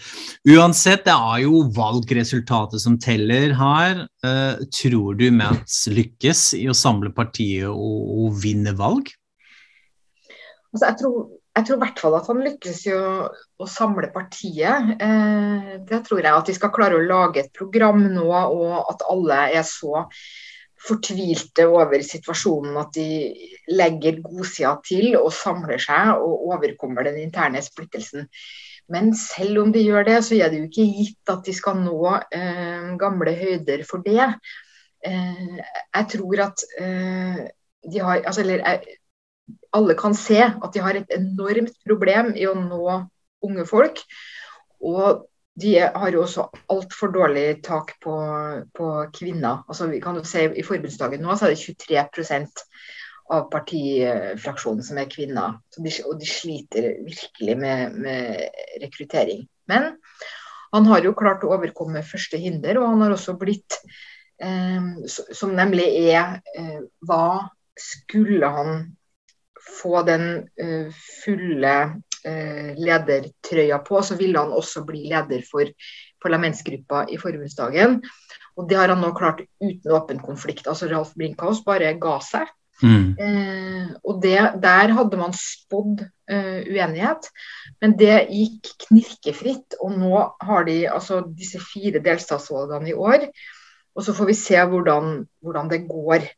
Uansett, 0.49 1.05
det 1.09 1.15
er 1.15 1.43
jo 1.45 1.65
valgresultatet 1.77 2.83
som 2.83 2.99
teller 3.03 3.55
her. 3.59 4.05
Uh, 4.25 4.63
tror 4.73 5.19
du 5.21 5.29
Mats 5.35 5.83
lykkes 5.91 6.51
i 6.61 6.67
å 6.71 6.77
samle 6.77 7.13
partiet 7.17 7.69
og, 7.69 8.15
og 8.25 8.41
vinne 8.43 8.75
valg? 8.79 9.13
Altså, 10.71 10.87
jeg 10.87 10.99
tror 11.03 11.21
jeg 11.57 11.67
tror 11.67 11.77
i 11.77 11.83
hvert 11.83 12.01
fall 12.03 12.15
at 12.17 12.29
han 12.31 12.45
lykkes 12.45 12.85
i 12.87 12.93
å, 12.95 13.09
å 13.31 13.67
samle 13.69 14.11
partiet. 14.15 14.93
Eh, 15.03 15.73
det 15.89 16.05
tror 16.07 16.23
jeg. 16.23 16.31
At 16.31 16.47
de 16.51 16.55
skal 16.57 16.73
klare 16.75 16.99
å 16.99 17.03
lage 17.05 17.43
et 17.43 17.53
program 17.57 18.05
nå, 18.15 18.29
og 18.31 18.93
at 18.93 19.05
alle 19.11 19.43
er 19.59 19.67
så 19.67 20.07
fortvilte 20.81 21.67
over 21.69 22.01
situasjonen 22.07 22.79
at 22.81 22.95
de 22.97 23.09
legger 23.69 24.23
godsida 24.25 24.79
til 24.87 25.19
og 25.19 25.29
samler 25.37 25.83
seg 25.83 26.15
og 26.17 26.47
overkommer 26.55 27.05
den 27.05 27.21
interne 27.27 27.61
splittelsen. 27.65 28.31
Men 28.91 29.13
selv 29.15 29.61
om 29.65 29.75
de 29.75 29.83
gjør 29.85 30.07
det, 30.09 30.17
så 30.27 30.39
er 30.39 30.51
det 30.51 30.63
jo 30.63 30.71
ikke 30.71 30.89
gitt 30.89 31.35
at 31.35 31.45
de 31.47 31.55
skal 31.55 31.79
nå 31.83 32.15
eh, 32.17 32.89
gamle 32.99 33.35
høyder 33.39 33.85
for 33.87 34.03
det. 34.07 34.31
Eh, 35.07 35.61
jeg 35.61 36.09
tror 36.17 36.47
at 36.49 36.65
eh, 36.81 37.45
de 37.91 38.03
har 38.03 38.25
altså, 38.25 38.43
eller, 38.43 38.65
alle 39.77 39.97
kan 39.99 40.15
se 40.17 40.41
at 40.43 40.71
de 40.75 40.83
har 40.85 40.99
et 40.99 41.17
enormt 41.17 41.75
problem 41.87 42.33
i 42.37 42.47
å 42.49 42.55
nå 42.59 42.85
unge 43.47 43.67
folk. 43.69 44.01
Og 44.81 45.27
de 45.61 45.75
har 45.81 46.15
jo 46.15 46.23
også 46.25 46.47
altfor 46.73 47.13
dårlig 47.15 47.61
tak 47.67 47.97
på, 48.03 48.15
på, 48.77 48.89
kvinner. 49.17 49.65
Altså 49.69 49.91
vi 49.91 50.01
kan 50.03 50.17
jo 50.17 50.25
se 50.27 50.47
I 50.49 50.65
forbundsdagen 50.67 51.23
nå 51.25 51.37
så 51.37 51.49
er 51.49 51.55
det 51.55 51.63
23% 51.63 52.65
av 53.31 53.47
partifraksjonen 53.53 54.85
som 54.85 54.99
er 54.99 55.11
kvinner. 55.11 55.59
De, 55.77 55.93
og 56.07 56.17
de 56.21 56.29
sliter 56.29 56.89
virkelig 57.07 57.57
med, 57.59 57.99
med, 58.03 58.47
rekruttering. 58.83 59.45
Men 59.71 59.93
han 60.75 60.89
har 60.91 61.05
jo 61.05 61.17
klart 61.19 61.45
å 61.47 61.53
overkomme 61.55 62.03
første 62.07 62.39
hinder, 62.41 62.79
og 62.81 62.93
han 62.93 63.05
har 63.05 63.15
også 63.15 63.37
blitt 63.39 63.79
eh, 64.43 64.91
Som 65.11 65.55
nemlig 65.59 65.87
er 66.11 66.39
eh, 66.59 66.83
Hva 67.07 67.51
skulle 67.79 68.51
han 68.51 68.83
få 69.71 70.03
den 70.09 70.27
uh, 70.61 71.03
fulle 71.23 71.75
uh, 71.91 72.71
ledertrøya 72.77 73.81
på, 73.87 74.03
så 74.03 74.19
ville 74.21 74.41
han 74.41 74.55
også 74.57 74.85
bli 74.89 75.07
leder 75.13 75.45
for 75.49 75.71
parlamentsgruppa 76.23 77.07
i 77.11 77.19
forbundsdagen. 77.21 78.01
Og 78.59 78.69
det 78.69 78.77
har 78.77 78.93
han 78.93 79.01
nå 79.03 79.13
klart 79.17 79.45
uten 79.63 79.93
åpen 79.97 80.21
konflikt. 80.23 80.67
Altså 80.69 80.91
Ralf 80.91 81.15
Brinkhaus 81.17 81.63
bare 81.67 81.95
ga 82.01 82.19
seg. 82.25 82.51
Mm. 82.81 83.13
Eh, 83.21 83.89
og 84.09 84.21
det, 84.25 84.39
der 84.63 84.93
hadde 84.97 85.21
man 85.21 85.35
spådd 85.37 86.01
eh, 86.33 86.61
uenighet, 86.65 87.29
men 87.83 87.95
det 88.01 88.31
gikk 88.33 88.73
knirkefritt. 88.87 89.79
Og 89.85 89.97
nå 90.01 90.25
har 90.45 90.69
de 90.69 90.83
altså 90.91 91.23
disse 91.29 91.61
fire 91.63 92.03
delstatsvalgene 92.05 92.93
i 92.93 92.97
år. 92.97 93.29
Og 93.97 94.07
så 94.07 94.15
får 94.17 94.31
vi 94.31 94.39
se 94.39 94.61
hvordan, 94.73 95.25
hvordan 95.45 95.73
det 95.73 95.85
går. 95.89 96.29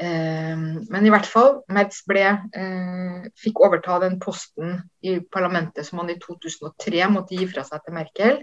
Eh, 0.00 0.56
men 0.90 1.06
i 1.06 1.12
hvert 1.12 1.28
fall, 1.30 1.60
Merz 1.72 2.00
ble, 2.08 2.24
eh, 2.58 3.26
fikk 3.38 3.62
overta 3.62 4.00
den 4.02 4.18
posten 4.22 4.80
i 5.06 5.20
parlamentet 5.32 5.86
som 5.86 6.02
han 6.02 6.10
i 6.10 6.18
2003 6.22 7.06
måtte 7.14 7.38
gi 7.38 7.46
fra 7.50 7.62
seg 7.66 7.84
til 7.84 7.96
Merkel, 7.98 8.40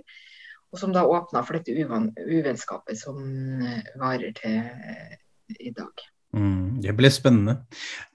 og 0.72 0.80
som 0.80 0.96
da 0.96 1.04
åpna 1.04 1.44
for 1.44 1.60
dette 1.60 1.76
uvennskapet 1.76 3.00
som 3.00 3.20
eh, 3.68 3.92
varer 4.00 4.32
til 4.38 5.60
i 5.60 5.74
dag. 5.76 6.08
Mm, 6.32 6.80
det 6.80 6.94
blir 6.96 7.12
spennende. 7.12 7.58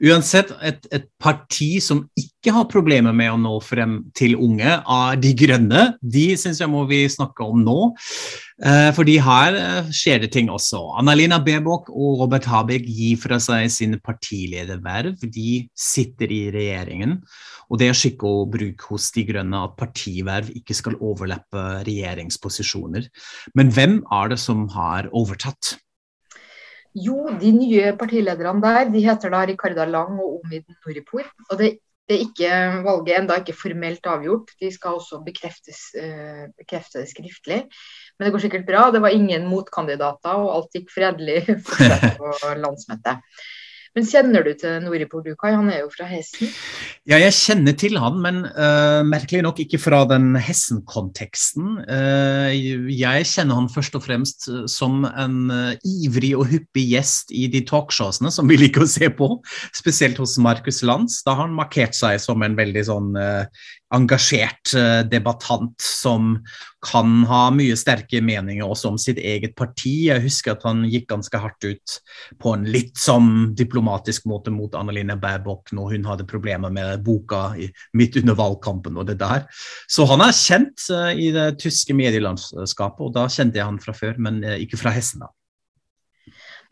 Uansett, 0.00 0.54
et, 0.64 0.86
et, 0.88 1.04
parti 1.20 1.76
som 1.84 2.06
ikke 2.16 2.54
har 2.56 2.68
problemer 2.70 3.12
med 3.12 3.28
å 3.28 3.36
nå 3.40 3.52
frem 3.60 3.98
til 4.16 4.38
unge, 4.40 4.78
av 4.88 5.18
De 5.20 5.34
grønne, 5.36 5.82
de 6.00 6.30
syns 6.40 6.62
jeg 6.62 6.72
må 6.72 6.86
vi 6.88 7.02
snakke 7.12 7.44
om 7.44 7.60
nå. 7.66 7.76
Eh, 8.64 8.88
fordi 8.96 9.18
her 9.20 9.60
eh, 9.60 9.92
skjer 9.92 10.24
det 10.24 10.30
ting 10.32 10.48
også. 10.48 10.80
Annalena 10.96 11.42
Bebok 11.44 11.90
og 11.92 12.22
Robert 12.22 12.48
Habeck 12.48 12.88
gir 12.88 13.20
fra 13.20 13.36
seg 13.42 13.68
sine 13.72 14.00
partilederverv. 14.00 15.20
De 15.20 15.66
sitter 15.76 16.32
i 16.32 16.42
regjeringen. 16.54 17.18
Og 17.68 17.82
det 17.82 17.90
er 17.90 17.98
skikk 17.98 18.24
og 18.24 18.52
bruk 18.54 18.88
hos 18.88 19.10
De 19.12 19.26
grønne 19.28 19.64
at 19.66 19.76
partiverv 19.76 20.54
ikke 20.56 20.76
skal 20.78 20.96
overlappe 21.04 21.64
regjeringsposisjoner. 21.84 23.10
Men 23.58 23.74
hvem 23.76 24.00
er 24.08 24.32
det 24.32 24.40
som 24.40 24.64
har 24.72 25.12
overtatt? 25.12 25.76
Jo, 26.96 27.26
de 27.40 27.50
nye 27.52 27.90
partilederne 28.00 28.62
der 28.64 28.88
de 28.92 29.02
heter 29.04 29.32
da 29.32 29.42
Ricarda 29.44 29.84
Lang 29.84 30.16
og 30.16 30.38
Omid 30.40 30.64
Noripour. 30.86 31.26
Og 31.50 31.58
det, 31.60 31.70
det 32.08 32.16
er 32.16 32.24
ikke 32.24 32.50
valget 32.86 33.18
enda 33.18 33.36
ikke 33.40 33.56
formelt 33.56 34.06
avgjort. 34.08 34.54
De 34.60 34.70
skal 34.72 34.96
også 34.96 35.20
bekreftes, 35.26 35.82
eh, 35.98 36.46
bekrefte 36.56 37.02
det 37.02 37.10
skriftlig. 37.10 37.60
Men 38.16 38.26
det 38.26 38.32
går 38.32 38.44
sikkert 38.46 38.66
bra. 38.68 38.88
Det 38.94 39.02
var 39.04 39.12
ingen 39.12 39.48
motkandidater, 39.50 40.40
og 40.40 40.54
alt 40.54 40.78
gikk 40.78 40.94
fredelig 40.94 41.42
på 42.18 42.32
landsmøtet. 42.62 43.20
Men 43.96 44.04
kjenner 44.04 44.44
du 44.44 44.50
til 44.60 44.82
Nori 44.84 45.06
Pordukai? 45.08 45.54
Han 45.56 45.70
er 45.72 45.78
jo 45.80 45.88
fra 45.88 46.04
Hessen? 46.10 46.50
Ja, 47.08 47.16
jeg 47.16 47.32
kjenner 47.32 47.72
til 47.80 47.96
han, 47.96 48.18
men 48.20 48.42
uh, 48.44 49.00
merkelig 49.08 49.40
nok 49.46 49.62
ikke 49.62 49.80
fra 49.80 50.02
den 50.10 50.34
Hessen-konteksten. 50.36 51.78
Uh, 51.88 52.52
jeg 52.92 53.24
kjenner 53.30 53.56
han 53.56 53.70
først 53.72 53.96
og 53.96 54.04
fremst 54.04 54.50
eh, 54.52 54.66
som 54.68 55.06
en 55.08 55.38
uh, 55.48 55.72
ivrig 55.88 56.34
og 56.36 56.44
hyppig 56.50 56.84
gjest 56.90 57.32
i 57.32 57.46
de 57.48 57.62
talkshowene 57.64 58.28
som 58.34 58.52
vi 58.52 58.58
liker 58.60 58.84
å 58.84 58.90
se 58.90 59.08
på, 59.08 59.30
spesielt 59.72 60.20
hos 60.20 60.36
Markus 60.44 60.82
Lanz. 60.84 61.22
Da 61.24 61.32
har 61.32 61.46
han 61.46 61.56
markert 61.56 61.96
seg 61.96 62.20
som 62.20 62.44
en 62.44 62.58
veldig 62.58 62.84
sånn 62.90 63.16
engasjert 63.94 64.72
uh, 64.74 65.02
debattant 65.06 65.74
som 65.82 66.34
kan 66.86 67.24
ha 67.26 67.46
mye 67.54 67.76
sterke 67.78 68.20
meninger 68.22 68.66
også 68.66 68.92
om 68.92 68.98
sitt 69.00 69.18
eget 69.18 69.54
parti. 69.58 70.08
Jeg 70.08 70.24
husker 70.24 70.54
at 70.54 70.66
han 70.66 70.84
gikk 70.90 71.08
ganske 71.12 71.40
hardt 71.42 71.66
ut 71.66 71.96
på 72.42 72.54
en 72.56 72.66
litt 72.70 72.98
sånn 72.98 73.54
diplomatisk 73.58 74.26
måte 74.30 74.54
mot 74.54 74.74
Anneline 74.78 75.18
Baerbock 75.22 75.72
når 75.76 75.96
hun 75.96 76.10
hadde 76.10 76.28
problemer 76.28 76.72
med 76.74 77.04
boka 77.06 77.48
midt 77.96 78.18
under 78.22 78.38
valgkampen 78.38 78.98
og 78.98 79.08
det 79.10 79.18
der. 79.22 79.46
Så 79.90 80.06
han 80.10 80.24
er 80.24 80.36
kjent 80.36 80.88
uh, 80.90 81.12
i 81.14 81.30
det 81.34 81.52
tyske 81.62 81.96
medielandskapet, 81.96 83.06
og 83.06 83.14
da 83.16 83.26
kjente 83.30 83.60
jeg 83.60 83.70
han 83.70 83.82
fra 83.82 83.94
før, 83.96 84.18
men 84.18 84.42
uh, 84.44 84.56
ikke 84.58 84.80
fra 84.80 84.94
hesten 84.94 85.26
da. 85.26 85.32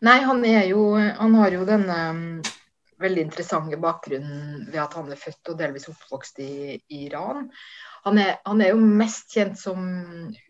Nei, 0.03 0.19
han 0.27 0.43
er 0.43 0.65
jo 0.67 0.91
Han 0.95 1.35
har 1.39 1.53
jo 1.55 1.63
denne 1.65 1.97
veldig 3.01 3.21
interessante 3.25 3.77
bakgrunnen 3.81 4.69
ved 4.69 4.81
at 4.81 4.93
han 4.97 5.11
er 5.11 5.17
født 5.19 5.49
og 5.51 5.59
delvis 5.59 5.89
oppvokst 5.91 6.39
i, 6.43 6.53
i 6.77 6.79
Iran. 7.07 7.49
Han 8.05 8.15
er, 8.21 8.31
han 8.45 8.61
er, 8.61 8.69
jo 8.71 8.77
mest 9.01 9.25
kjent 9.33 9.57
som 9.59 9.79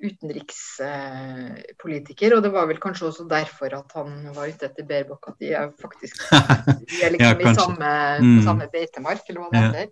utenrikspolitiker, 0.03 2.35
og 2.35 2.41
det 2.43 2.51
var 2.53 2.65
vel 2.69 2.79
kanskje 2.83 3.07
også 3.09 3.23
derfor 3.31 3.69
at 3.77 3.89
han 3.95 4.09
var 4.35 4.49
ute 4.51 4.65
etter 4.67 4.85
Baerbock, 4.89 5.23
at 5.31 5.37
de 5.39 5.47
er 5.55 5.65
faktisk 5.79 6.15
de 6.91 6.97
er 6.99 7.11
liksom 7.15 7.39
ja, 7.39 7.41
i 7.51 7.55
samme, 7.55 7.89
mm. 8.25 8.41
samme, 8.49 8.65
beitemark, 8.73 9.23
eller 9.29 9.41
hva 9.41 9.49
det 9.53 9.61
heter. 9.63 9.87
Ja. 9.87 9.91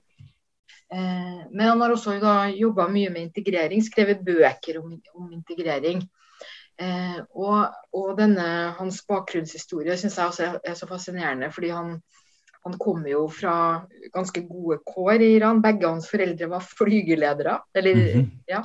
Eh, 0.93 1.39
men 1.53 1.65
han 1.69 1.81
har 1.81 1.91
også 1.95 2.11
jobba 2.53 2.83
mye 2.91 3.09
med 3.13 3.21
integrering, 3.29 3.81
skrevet 3.85 4.25
bøker 4.27 4.73
om, 4.83 4.89
om 5.15 5.31
integrering. 5.31 5.99
Eh, 6.81 7.19
og, 7.37 7.73
og, 7.93 8.13
denne 8.17 8.45
hans 8.79 9.03
bakgrunnshistorie 9.07 9.95
syns 9.97 10.17
jeg 10.17 10.29
også 10.29 10.45
er, 10.47 10.55
er 10.67 10.77
så 10.77 10.89
fascinerende, 10.89 11.51
fordi 11.53 11.69
han, 11.73 11.99
han 12.63 12.77
kommer 12.79 13.09
jo 13.11 13.23
fra 13.31 13.55
ganske 14.13 14.45
gode 14.47 14.79
kår 14.87 15.21
i 15.21 15.33
Iran. 15.37 15.61
Begge 15.63 15.89
hans 15.89 16.07
foreldre 16.11 16.47
var 16.51 16.63
flygeledere. 16.63 17.57
Eller, 17.73 17.95
mm 17.95 18.21
-hmm. 18.21 18.29
ja. 18.47 18.63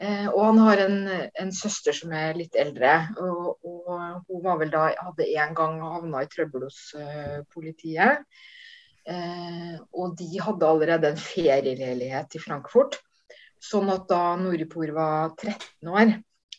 Eh, 0.00 0.28
og 0.28 0.44
han 0.44 0.58
har 0.58 0.76
en, 0.76 1.08
en, 1.34 1.52
søster 1.52 1.92
som 1.92 2.12
er 2.12 2.34
litt 2.34 2.56
eldre. 2.56 3.08
Og, 3.20 3.58
og 3.64 4.22
hun 4.28 4.44
var 4.44 4.58
vel 4.58 4.70
da, 4.70 4.86
hadde 4.98 5.28
en 5.36 5.54
gang 5.54 5.80
havna 5.82 6.22
i 6.22 6.30
trøbbel 6.32 6.64
hos 6.66 6.94
uh, 6.96 7.44
politiet. 7.54 8.24
Eh, 9.10 9.76
og 9.92 10.16
de 10.18 10.40
hadde 10.40 10.66
allerede 10.66 11.10
en 11.10 11.20
ferieleilighet 11.20 12.36
i 12.36 12.42
Frankfurt. 12.42 12.98
Sånn 13.60 13.90
at 13.92 14.06
da 14.08 14.36
Noripor 14.40 14.92
var 14.96 15.34
13 15.36 15.90
år, 15.92 16.14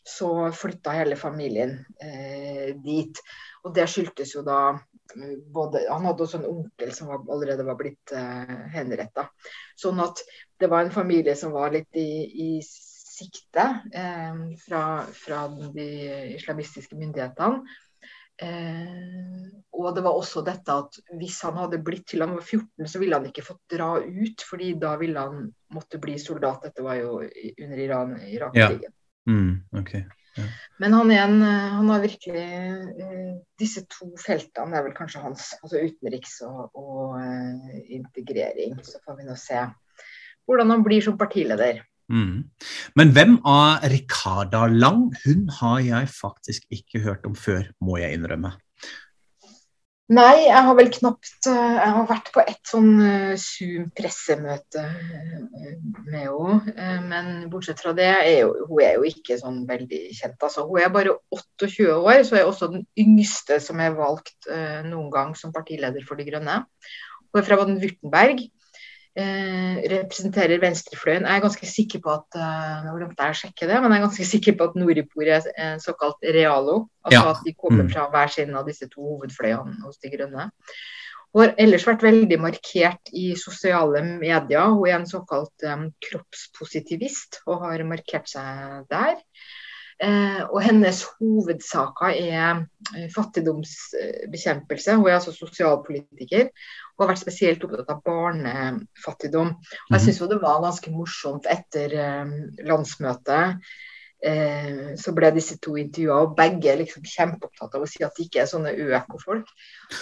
så 0.05 0.51
flytta 0.53 0.93
hele 0.95 1.17
familien 1.17 1.79
eh, 2.01 2.73
dit. 2.81 3.17
Og 3.61 3.75
det 3.75 3.87
skyldtes 3.89 4.35
jo 4.35 4.41
da 4.45 4.61
både, 5.53 5.83
Han 5.91 6.05
hadde 6.07 6.23
også 6.23 6.39
en 6.39 6.47
onkel 6.49 6.93
som 6.95 7.11
var, 7.11 7.25
allerede 7.33 7.65
var 7.67 7.77
blitt 7.79 8.13
uh, 8.15 8.55
henretta. 8.73 9.27
Sånn 9.77 9.99
at 10.01 10.23
det 10.61 10.69
var 10.71 10.85
en 10.85 10.93
familie 10.93 11.35
som 11.37 11.53
var 11.53 11.73
litt 11.73 11.99
i, 11.99 12.09
i 12.45 12.49
sikte 13.21 13.65
eh, 13.93 14.57
fra, 14.67 14.83
fra, 15.13 15.47
de 15.75 15.87
islamistiske 16.35 16.97
myndighetene. 16.97 17.61
Eh, 18.41 19.49
og 19.77 19.91
det 19.95 20.03
var 20.05 20.17
også 20.17 20.41
dette 20.45 20.73
at 20.73 20.97
hvis 21.19 21.37
han 21.45 21.59
hadde 21.61 21.81
blitt 21.85 22.07
til 22.09 22.23
han 22.25 22.33
var 22.37 22.45
14, 22.45 22.87
så 22.89 23.01
ville 23.01 23.19
han 23.19 23.27
ikke 23.29 23.45
fått 23.45 23.61
dra 23.75 23.91
ut, 24.01 24.45
fordi 24.47 24.73
da 24.81 24.95
ville 25.01 25.25
han 25.27 25.45
måtte 25.75 26.01
bli 26.01 26.17
soldat. 26.21 26.65
Dette 26.65 26.85
var 26.85 26.97
jo 27.01 27.19
under 27.21 27.83
Iran-Irak-krigen. 27.85 28.89
Ja. 28.89 28.97
Mm, 29.29 29.53
okay. 29.77 30.07
Ja. 30.38 30.47
Men 30.79 30.95
han, 30.95 31.11
igjen, 31.11 31.38
eh, 31.43 31.69
han 31.75 31.89
har 31.91 32.03
virkelig 32.05 32.41
eh, 32.41 33.31
Disse 33.59 33.83
to 33.91 34.07
feltene 34.21 34.77
er 34.77 34.85
vel 34.88 34.95
kanskje 34.95 35.21
hans. 35.23 35.51
Altså 35.61 35.83
utenriks 35.83 36.39
og, 36.47 36.71
og 36.77 37.19
eh, 37.19 37.81
integrering. 38.00 38.79
Så 38.85 39.01
får 39.05 39.19
vi 39.19 39.27
nå 39.29 39.38
se 39.39 39.65
hvordan 40.50 40.73
han 40.73 40.83
blir 40.83 41.03
som 41.05 41.19
partileder. 41.19 41.83
Mm. 42.11 42.43
Men 43.00 43.13
hvem 43.15 43.38
av 43.47 43.85
Ricarda 43.91 44.65
Lang? 44.67 45.11
Hun 45.23 45.45
har 45.61 45.79
jeg 45.85 46.09
faktisk 46.11 46.65
ikke 46.73 47.03
hørt 47.05 47.27
om 47.29 47.38
før, 47.38 47.69
må 47.79 48.01
jeg 48.01 48.17
innrømme. 48.17 48.51
Nei, 50.12 50.43
jeg 50.43 50.63
har 50.65 50.75
vel 50.75 50.89
knapt 50.91 51.48
eh, 51.48 51.75
Jeg 51.77 51.91
har 51.96 52.08
vært 52.10 52.31
på 52.36 52.41
et 52.43 52.60
sånn 52.67 52.89
eh, 53.00 53.36
Zoom-pressemøte 53.39 54.81
eh, 54.84 55.75
med 56.10 56.25
henne. 56.25 56.98
Men 57.08 57.29
bortsett 57.51 57.79
fra 57.79 57.93
det, 57.96 58.10
er 58.10 58.41
jo, 58.41 58.50
hun 58.67 58.81
er 58.84 58.98
jo 58.98 59.05
ikke 59.08 59.38
sånn 59.39 59.62
veldig 59.70 60.01
kjent. 60.17 60.36
Altså, 60.41 60.65
hun 60.67 60.81
er 60.81 60.91
bare 60.91 61.15
28 61.31 61.88
år, 61.96 62.25
så 62.27 62.39
er 62.41 62.50
også 62.50 62.72
den 62.74 62.84
yngste 63.00 63.62
som 63.63 63.79
er 63.84 63.96
valgt 63.96 64.50
noen 64.89 65.08
gang 65.13 65.31
som 65.38 65.53
partileder 65.55 66.03
for 66.08 66.20
De 66.20 66.27
Grønne. 66.27 66.63
Hun 67.31 67.39
er 67.39 67.48
fra 67.48 67.62
Baden-Würtemberg. 67.62 68.43
Eh, 69.11 69.79
representerer 69.91 70.61
venstrefløyen. 70.61 71.25
Jeg 71.27 71.35
er 71.35 71.43
ganske 71.43 71.67
sikker 71.67 71.99
på 71.99 72.13
at 72.13 72.37
eh, 72.39 72.85
nå 72.85 72.93
glemte 72.95 73.25
jeg 73.25 73.35
å 73.35 73.39
sjekke 73.41 73.67
det, 73.67 73.79
men 73.83 73.91
jeg 73.91 73.99
er 73.99 74.05
ganske 74.05 74.27
sikker 74.29 74.55
på 74.55 74.67
at 74.69 74.77
Noripor 74.79 75.27
er 75.27 75.47
en 75.59 75.81
såkalt 75.83 76.23
realo. 76.23 76.77
Altså 77.03 77.19
Ja. 77.19 77.31
at 77.33 77.41
de 77.43 77.51
kommer 77.53 77.83
Mm. 77.83 77.91
fra 77.91 78.07
hver 78.07 78.31
sin 78.31 78.55
av 78.55 78.65
disse 78.65 78.87
to 78.87 79.01
hovedfløyene 79.01 79.83
hos 79.83 79.97
De 79.97 80.09
Grønne. 80.09 80.51
Hun 81.33 81.43
har 81.43 81.55
ellers 81.57 81.83
vært 81.83 82.03
veldig 82.03 82.39
markert 82.39 83.11
i 83.11 83.35
sosiale 83.35 84.01
medier. 84.01 84.69
Hun 84.71 84.87
er 84.87 84.95
en 84.95 85.05
såkalt 85.05 85.63
um, 85.63 85.93
kroppspositivist 86.07 87.41
og 87.47 87.61
har 87.63 87.83
markert 87.83 88.29
seg 88.29 88.87
der. 88.89 89.17
Eh, 90.01 90.41
og 90.49 90.63
hennes 90.63 91.03
hovedsaker 91.19 92.15
er 92.17 92.65
eh, 92.97 93.09
fattigdomsbekjempelse. 93.13 94.95
Hun 94.97 95.07
er 95.07 95.19
altså 95.19 95.31
sosialpolitiker 95.35 96.49
og 97.01 97.08
har 97.08 97.15
vært 97.15 97.24
spesielt 97.24 97.63
opptatt 97.65 97.89
av 97.89 98.01
barnefattigdom. 98.05 99.55
Og 99.58 99.96
jeg 99.96 100.03
syns 100.03 100.20
jo 100.22 100.27
det 100.29 100.41
var 100.43 100.62
ganske 100.62 100.93
morsomt 100.93 101.48
etter 101.50 101.96
eh, 101.98 102.36
landsmøtet. 102.70 103.63
Eh, 104.22 104.91
så 105.01 105.13
ble 105.17 105.31
disse 105.34 105.58
to 105.65 105.74
intervjua, 105.81 106.20
og 106.27 106.36
begge 106.38 106.70
er 106.70 106.77
liksom 106.84 107.08
kjempeopptatt 107.10 107.74
av 107.74 107.88
å 107.88 107.89
si 107.89 108.03
at 108.05 108.13
de 108.17 108.27
ikke 108.27 108.43
er 108.43 108.51
sånne 108.51 108.75
økofolk. 109.00 109.50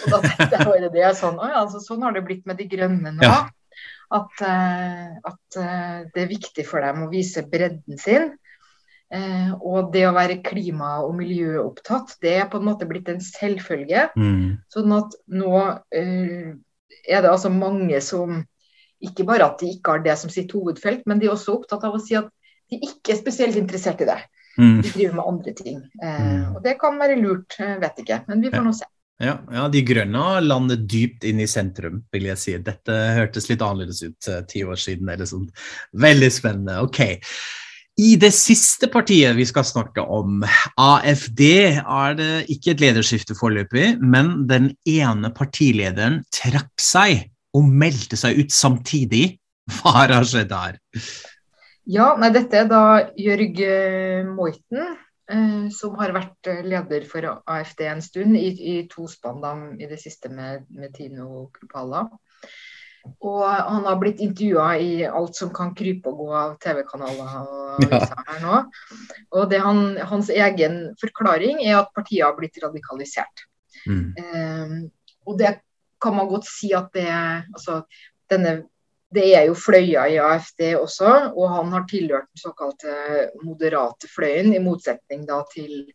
Og 0.02 0.12
da 0.12 0.20
tenkte 0.26 0.60
jeg 0.60 0.92
det 0.92 1.14
sånn, 1.16 1.40
«Å 1.40 1.48
ja, 1.48 1.62
altså, 1.64 1.80
sånn 1.80 2.04
har 2.04 2.12
det 2.12 2.26
blitt 2.28 2.44
med 2.50 2.60
de 2.60 2.68
grønne 2.68 3.14
nå. 3.16 3.24
Ja. 3.24 3.48
At, 4.12 4.44
eh, 4.44 5.16
at 5.24 5.58
eh, 5.62 5.98
det 6.12 6.24
er 6.26 6.32
viktig 6.36 6.68
for 6.68 6.84
dem 6.84 7.06
å 7.06 7.10
vise 7.12 7.46
bredden 7.48 7.96
sin. 8.02 8.32
Eh, 9.10 9.52
og 9.66 9.90
det 9.94 10.04
å 10.06 10.14
være 10.14 10.38
klima- 10.46 11.00
og 11.02 11.16
miljøopptatt, 11.18 12.18
det 12.22 12.34
er 12.42 12.50
på 12.50 12.60
en 12.60 12.68
måte 12.68 12.86
blitt 12.90 13.08
en 13.10 13.22
selvfølge. 13.24 14.08
Mm. 14.14 14.60
Sånn 14.70 14.94
at 14.94 15.16
nå 15.34 15.54
eh, 15.96 16.52
er 17.08 17.22
det 17.22 17.30
altså 17.30 17.50
mange 17.52 18.00
som 18.04 18.42
ikke 19.00 19.24
bare 19.24 19.46
at 19.46 19.60
de 19.62 19.70
ikke 19.72 19.94
har 19.94 20.02
det 20.04 20.18
som 20.20 20.30
sitt 20.32 20.52
hovedfelt, 20.52 21.06
men 21.08 21.18
de 21.18 21.26
er 21.26 21.32
også 21.32 21.54
opptatt 21.58 21.84
av 21.88 21.94
å 21.96 22.02
si 22.02 22.14
at 22.18 22.28
de 22.70 22.76
ikke 22.84 23.14
er 23.14 23.18
spesielt 23.20 23.56
interessert 23.56 24.02
i 24.04 24.08
det. 24.10 24.18
Mm. 24.58 24.80
De 24.84 24.90
driver 24.92 25.14
med 25.16 25.24
andre 25.26 25.52
ting. 25.56 25.78
Eh, 26.02 26.20
Mm. 26.20 26.56
og 26.56 26.62
det 26.62 26.78
kan 26.80 26.98
være 26.98 27.16
lurt, 27.16 27.56
eh, 27.60 27.78
vet 27.80 28.02
ikke. 28.02 28.24
Men 28.28 28.40
vi 28.42 28.50
får 28.50 28.64
nå 28.66 28.74
se. 28.74 28.84
Ja, 29.20 29.38
ja, 29.52 29.68
De 29.68 29.82
grønne 29.82 30.40
landet 30.40 30.86
dypt 30.88 31.24
inn 31.24 31.40
i 31.40 31.46
sentrum, 31.46 32.04
vil 32.12 32.24
jeg 32.24 32.38
si. 32.38 32.58
Dette 32.58 32.92
hørtes 33.16 33.48
litt 33.50 33.60
annerledes 33.60 34.02
ut 34.02 34.28
eh, 34.28 34.42
ti 34.48 34.62
år 34.64 34.76
siden. 34.76 35.08
eller 35.08 35.24
sånt. 35.26 35.50
Veldig 35.92 36.30
spennende. 36.32 36.78
Ok. 36.82 37.00
I 38.00 38.14
det 38.20 38.30
siste 38.32 38.88
partiet 38.88 39.34
vi 39.36 39.44
skal 39.48 39.66
snakke 39.66 40.00
om, 40.00 40.40
AFD, 40.80 41.42
er 41.80 42.14
det 42.16 42.30
ikke 42.52 42.72
et 42.72 42.84
lederskifte 42.84 43.36
foreløpig, 43.36 43.98
men 44.00 44.46
den 44.48 44.70
ene 44.88 45.28
partilederen 45.36 46.20
trakk 46.32 46.70
seg 46.80 47.26
og 47.56 47.66
meldte 47.68 48.16
seg 48.16 48.38
ut 48.40 48.54
samtidig. 48.54 49.24
Hva 49.80 50.06
har 50.06 50.14
skjedd 50.24 50.48
der? 50.52 50.78
Ja, 51.90 52.14
nei, 52.20 52.30
dette 52.32 52.62
er 52.62 52.70
da 52.70 52.82
Jørg 53.18 53.60
eh, 53.66 54.24
Moiten, 54.28 54.94
eh, 55.28 55.68
som 55.74 55.98
har 56.00 56.14
vært 56.14 56.48
eh, 56.48 56.64
leder 56.64 57.04
for 57.10 57.26
AFD 57.28 57.84
en 57.90 58.02
stund, 58.04 58.38
i, 58.38 58.48
i 58.54 58.76
to 58.90 59.08
spann 59.10 59.74
i 59.76 59.90
det 59.90 60.00
siste 60.00 60.32
med, 60.32 60.64
med 60.72 60.94
Tino 60.96 61.48
Krupalla. 61.52 62.06
Og 63.04 63.44
han 63.48 63.86
har 63.86 63.98
blitt 64.00 64.20
intervjua 64.20 64.74
i 64.80 64.90
alt 65.08 65.36
som 65.36 65.52
kan 65.54 65.72
krype 65.76 66.10
og 66.10 66.20
gå 66.20 66.28
av 66.36 66.56
TV-kanaler 66.62 67.36
og 67.40 67.84
aviser 67.86 68.24
her 68.28 68.42
nå. 68.44 68.58
Og 69.36 69.46
det 69.52 69.60
han, 69.64 69.82
hans 70.10 70.30
egen 70.32 70.80
forklaring 71.00 71.62
er 71.64 71.78
at 71.80 71.94
partiet 71.96 72.26
har 72.26 72.36
blitt 72.36 72.60
radikalisert. 72.62 73.46
Mm. 73.88 74.12
Um, 74.20 74.76
og 75.28 75.38
det 75.40 75.54
kan 76.02 76.16
man 76.16 76.28
godt 76.28 76.48
si 76.48 76.72
at 76.76 76.92
det 76.96 77.08
altså, 77.08 77.82
denne, 78.30 78.62
Det 79.10 79.24
er 79.34 79.48
jo 79.48 79.56
fløyer 79.58 80.12
i 80.12 80.18
AFD 80.22 80.60
også, 80.78 81.32
og 81.34 81.48
han 81.50 81.72
har 81.72 81.86
tilhørt 81.90 82.28
den 82.30 82.38
såkalte 82.38 82.92
moderate 83.42 84.06
fløyen, 84.06 84.52
i 84.54 84.60
motsetning 84.62 85.24
da 85.26 85.40
til 85.50 85.88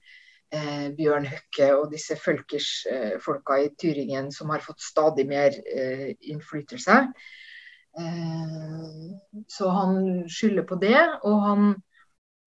eh, 0.55 0.85
Bjørn 0.95 1.27
Høkke 1.29 1.69
og 1.77 1.89
disse 1.93 2.17
fylkesfolka 2.19 3.59
eh, 3.59 3.65
i 3.67 3.73
Tyringen 3.81 4.31
som 4.33 4.53
har 4.53 4.63
fått 4.63 4.83
stadig 4.83 5.27
mer 5.29 5.55
eh, 5.69 6.13
innflytelse. 6.31 6.99
Eh, 7.99 9.41
så 9.51 9.71
han 9.71 9.97
skylder 10.31 10.67
på 10.67 10.79
det, 10.81 10.99
og 11.23 11.41
han 11.45 11.73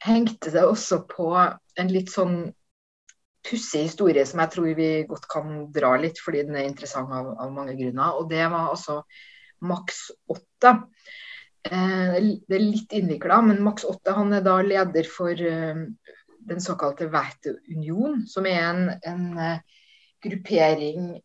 hengte 0.05 0.53
det 0.55 0.64
også 0.64 1.03
på 1.11 1.33
en 1.37 1.92
litt 1.92 2.12
sånn 2.12 2.40
pussig 3.49 3.87
historie 3.87 4.25
som 4.29 4.42
jeg 4.42 4.53
tror 4.53 4.75
vi 4.77 4.90
godt 5.09 5.27
kan 5.31 5.62
dra 5.75 5.94
litt, 6.01 6.21
fordi 6.21 6.44
den 6.49 6.59
er 6.59 6.68
interessant 6.68 7.12
av, 7.14 7.33
av 7.40 7.55
mange 7.55 7.77
grunner. 7.79 8.18
Og 8.18 8.29
det 8.31 8.44
var 8.51 8.73
altså 8.73 9.01
Max 9.64 10.09
8. 10.31 10.75
Eh, 11.68 12.18
det 12.49 12.59
er 12.59 12.64
litt 12.64 12.94
innvikla, 12.97 13.40
men 13.49 13.62
Max 13.64 13.87
8 13.88 14.14
han 14.18 14.37
er 14.37 14.44
da 14.47 14.59
leder 14.64 15.09
for 15.11 15.33
eh, 15.33 15.85
den 16.48 16.61
såkalte 16.64 17.11
Werteunion, 17.12 18.26
som 18.26 18.46
er 18.48 18.62
en, 18.70 18.84
en 19.06 19.24
eh, 19.38 19.80
gruppering 20.24 21.16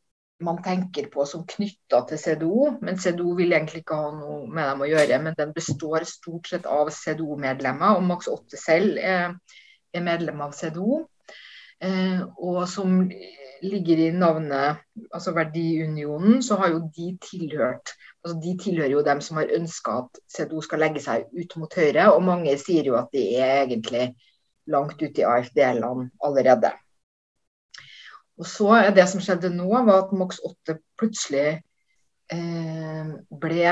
man 0.43 0.59
tenker 0.63 1.07
på 1.13 1.25
som 1.29 1.45
knytta 1.47 2.01
til 2.09 2.19
CDO, 2.19 2.71
men 2.83 2.99
CDO 2.99 3.35
vil 3.37 3.53
egentlig 3.53 3.83
ikke 3.83 3.99
ha 3.99 4.09
noe 4.15 4.41
med 4.51 4.67
dem 4.67 4.83
å 4.83 4.89
gjøre. 4.89 5.19
Men 5.23 5.37
den 5.37 5.53
består 5.55 6.03
stort 6.09 6.49
sett 6.51 6.67
av 6.69 6.91
CDO-medlemmer, 6.91 7.97
og 7.97 8.03
Max 8.07 8.27
8 8.31 8.59
selv 8.59 8.99
er, 8.99 9.37
er 9.93 10.05
medlem 10.05 10.43
av 10.43 10.55
CDO. 10.57 11.03
Eh, 11.83 12.21
og 12.39 12.63
som 12.71 12.99
ligger 13.63 14.01
i 14.03 14.09
navnet 14.15 14.81
altså 15.13 15.33
Verdiunionen, 15.35 16.41
så 16.43 16.57
har 16.59 16.73
jo 16.73 16.83
de 16.95 17.13
tilhørt 17.23 17.95
altså 18.23 18.37
De 18.39 18.53
tilhører 18.59 18.93
jo 18.93 19.01
dem 19.03 19.19
som 19.19 19.39
har 19.39 19.49
ønska 19.51 19.97
at 20.05 20.19
CDO 20.31 20.61
skal 20.63 20.79
legge 20.79 21.01
seg 21.03 21.25
ut 21.35 21.57
mot 21.59 21.73
høyre, 21.75 22.05
og 22.13 22.23
mange 22.23 22.53
sier 22.61 22.87
jo 22.87 22.95
at 22.95 23.09
de 23.11 23.23
er 23.35 23.65
egentlig 23.65 24.13
langt 24.71 25.01
ute 25.01 25.21
i 25.21 25.27
AFD-land 25.27 26.09
allerede. 26.23 26.71
Og 28.39 28.47
så 28.49 28.71
er 28.79 28.95
Det 28.95 29.05
som 29.09 29.21
skjedde 29.21 29.53
nå, 29.53 29.69
var 29.69 30.05
at 30.05 30.15
Mox 30.15 30.39
8 30.43 30.77
plutselig 30.99 31.61
eh, 32.33 33.13
ble 33.29 33.69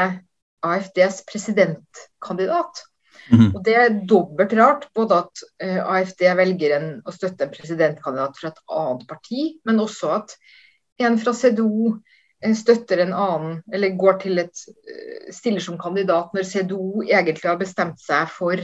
AFDs 0.62 1.24
presidentkandidat. 1.30 2.84
Mm. 3.32 3.50
Og 3.56 3.60
Det 3.66 3.76
er 3.76 4.00
dobbelt 4.08 4.54
rart, 4.58 4.88
både 4.96 5.18
at 5.24 5.44
eh, 5.64 5.80
AFD 5.82 6.24
velger 6.38 6.78
en, 6.78 6.90
å 7.06 7.14
støtte 7.16 7.48
en 7.48 7.54
presidentkandidat 7.54 8.38
fra 8.38 8.52
et 8.52 8.64
annet 8.70 9.06
parti, 9.10 9.46
men 9.66 9.82
også 9.82 10.16
at 10.20 10.36
en 11.02 11.18
fra 11.22 11.34
CDO 11.34 11.96
eh, 12.44 12.56
støtter 12.58 13.04
en 13.04 13.14
annen, 13.14 13.60
eller 13.74 13.98
går 14.00 14.22
til 14.26 14.42
et 14.44 14.66
eh, 14.68 15.30
stiller 15.34 15.64
som 15.64 15.80
kandidat 15.82 16.34
når 16.36 16.50
CDO 16.50 17.06
egentlig 17.08 17.50
har 17.50 17.62
bestemt 17.62 18.02
seg 18.04 18.30
for 18.34 18.62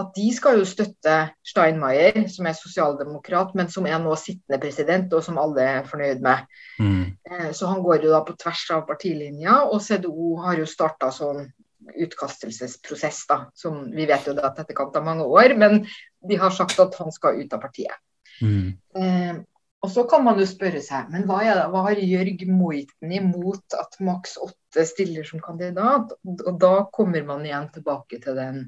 at 0.00 0.12
de 0.16 0.26
skal 0.34 0.58
jo 0.58 0.66
støtte 0.68 1.14
Steinmeier, 1.46 2.22
som 2.32 2.48
er 2.48 2.56
sosialdemokrat, 2.56 3.54
men 3.58 3.70
som 3.72 3.86
er 3.88 3.98
nå 4.02 4.14
sittende 4.18 4.60
president, 4.62 5.12
og 5.16 5.24
som 5.26 5.38
alle 5.40 5.66
er 5.78 5.88
fornøyd 5.88 6.22
med. 6.24 6.46
Mm. 6.80 7.02
Eh, 7.30 7.50
Så 7.56 7.70
han 7.70 7.82
går 7.84 8.06
jo 8.06 8.14
da 8.14 8.22
på 8.26 8.36
tvers 8.40 8.64
av 8.76 8.86
partilinja, 8.88 9.62
og 9.68 9.82
CDO 9.84 10.36
har 10.44 10.60
jo 10.60 10.68
starta 10.68 11.12
sånn 11.14 11.46
utkastelsesprosess, 11.90 13.24
da. 13.28 13.44
Som 13.54 13.86
vi 13.94 14.06
vet 14.08 14.26
jo 14.28 14.36
det 14.36 14.46
at 14.46 14.58
dette 14.60 14.76
kan 14.76 14.92
ta 14.92 15.02
mange 15.04 15.26
år, 15.26 15.56
men 15.58 15.84
de 16.28 16.40
har 16.40 16.50
sagt 16.54 16.80
at 16.80 16.96
han 17.00 17.12
skal 17.12 17.40
ut 17.40 17.56
av 17.56 17.62
partiet. 17.62 18.00
Mm. 18.40 18.76
Eh, 18.96 19.40
og 19.80 19.88
så 19.88 20.04
kan 20.04 20.24
man 20.26 20.36
jo 20.40 20.44
spørre 20.48 20.82
seg, 20.84 21.08
men 21.12 21.24
hva, 21.28 21.38
det, 21.40 21.68
hva 21.72 21.86
har 21.86 22.00
Jørg 22.04 22.42
Moiten 22.52 23.12
imot 23.16 23.76
at 23.78 23.96
Max 24.04 24.36
8 24.36 24.84
stiller 24.90 25.24
som 25.24 25.40
kandidat? 25.40 26.12
Og 26.28 26.58
da 26.60 26.74
kommer 26.92 27.24
man 27.24 27.46
igjen 27.46 27.70
tilbake 27.72 28.20
til 28.20 28.36
den, 28.36 28.66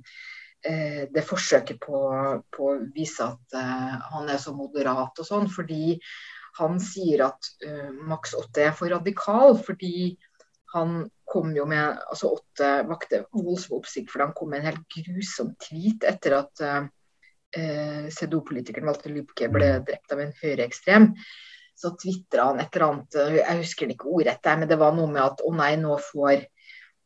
det 0.62 1.24
forsøket 1.26 1.80
på, 1.82 2.00
på 2.54 2.68
å 2.70 2.78
vise 2.94 3.24
at 3.26 3.56
eh, 3.58 3.96
han 4.12 4.30
er 4.30 4.38
så 4.38 4.54
moderat 4.54 5.18
og 5.18 5.26
sånn, 5.26 5.48
fordi 5.50 5.96
han 6.60 6.78
sier 6.82 7.24
at 7.26 7.48
eh, 7.66 7.90
Max 8.06 8.36
8 8.38 8.66
er 8.68 8.76
for 8.76 8.92
radikal, 8.92 9.56
fordi 9.58 10.14
han 10.72 11.02
kom 11.28 11.52
jo 11.56 11.64
med 11.68 11.98
altså 12.10 12.34
åtte 12.36 12.70
vakte 12.88 13.24
voldsom 13.32 13.78
oppsikt, 13.78 14.10
for 14.12 14.24
han 14.24 14.34
kom 14.36 14.52
med 14.52 14.62
en 14.62 14.70
helt 14.70 14.84
grusom 14.94 15.52
tweet 15.60 16.04
etter 16.08 16.36
at 16.38 16.62
uh, 16.64 16.86
eh, 17.56 18.08
CDO-politikeren 18.12 18.88
Walter 18.88 19.12
Lübcke 19.12 19.50
ble 19.52 19.68
drept 19.84 20.14
av 20.14 20.22
en 20.24 20.32
høyreekstrem, 20.40 21.10
så 21.76 21.92
tvitra 22.00 22.50
han 22.50 22.60
et 22.60 22.72
eller 22.76 22.86
annet 22.86 23.18
Jeg 23.40 23.60
husker 23.62 23.88
det 23.88 23.96
ikke 23.96 24.12
ordrett, 24.12 24.48
men 24.60 24.68
det 24.70 24.80
var 24.80 24.96
noe 24.96 25.10
med 25.12 25.24
at 25.24 25.44
å 25.44 25.52
nei, 25.56 25.74
nå 25.80 25.96
får 26.12 26.46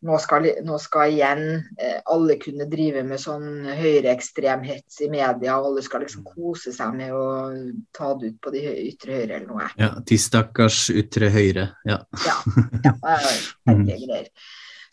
nå 0.05 0.19
skal, 0.21 0.49
nå 0.65 0.77
skal, 0.79 1.15
igjen 1.15 1.45
eh, 1.81 2.01
alle 2.13 2.37
kunne 2.41 2.67
drive 2.69 3.03
med 3.07 3.21
sånn 3.21 3.65
høyreekstrem 3.79 4.67
hets 4.67 5.01
i 5.07 5.09
media, 5.13 5.57
og 5.57 5.71
alle 5.71 5.85
skal 5.87 6.05
liksom 6.05 6.27
kose 6.27 6.75
seg 6.77 6.93
med 6.99 7.15
å 7.17 7.25
ta 7.97 8.13
det 8.21 8.35
ut 8.35 8.39
på 8.45 8.53
de 8.55 8.63
ytre 8.91 9.17
høyre 9.21 9.41
eller 9.41 9.49
noe. 9.49 9.71
Ja, 9.81 9.95
de 9.97 10.21
stakkars 10.21 10.87
ytre 10.93 11.33
høyre. 11.33 11.71
Ja. 11.89 12.03
ja, 12.27 12.39
ja 12.85 12.95
det 13.01 13.97
er 13.97 14.05
greier. 14.05 14.31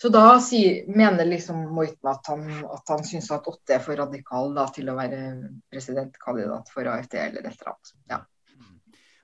Så 0.04 0.10
da 0.12 0.40
si, 0.44 0.84
mener 0.92 1.24
liksom 1.30 1.62
Moiten 1.72 2.10
at 2.12 2.28
han, 2.28 2.48
at 2.68 2.90
han 2.92 3.06
syns 3.08 3.30
at 3.32 3.46
Åtte 3.48 3.78
er 3.78 3.84
for 3.84 3.96
radikal 3.96 4.50
da, 4.52 4.66
til 4.76 4.90
å 4.92 4.98
være 4.98 5.20
presidentkandidat 5.72 6.72
for 6.74 6.90
AFD 6.92 7.16
eller 7.22 7.46
et 7.46 7.54
eller 7.54 7.72
annet. 7.72 7.94
Ja. 8.12 8.20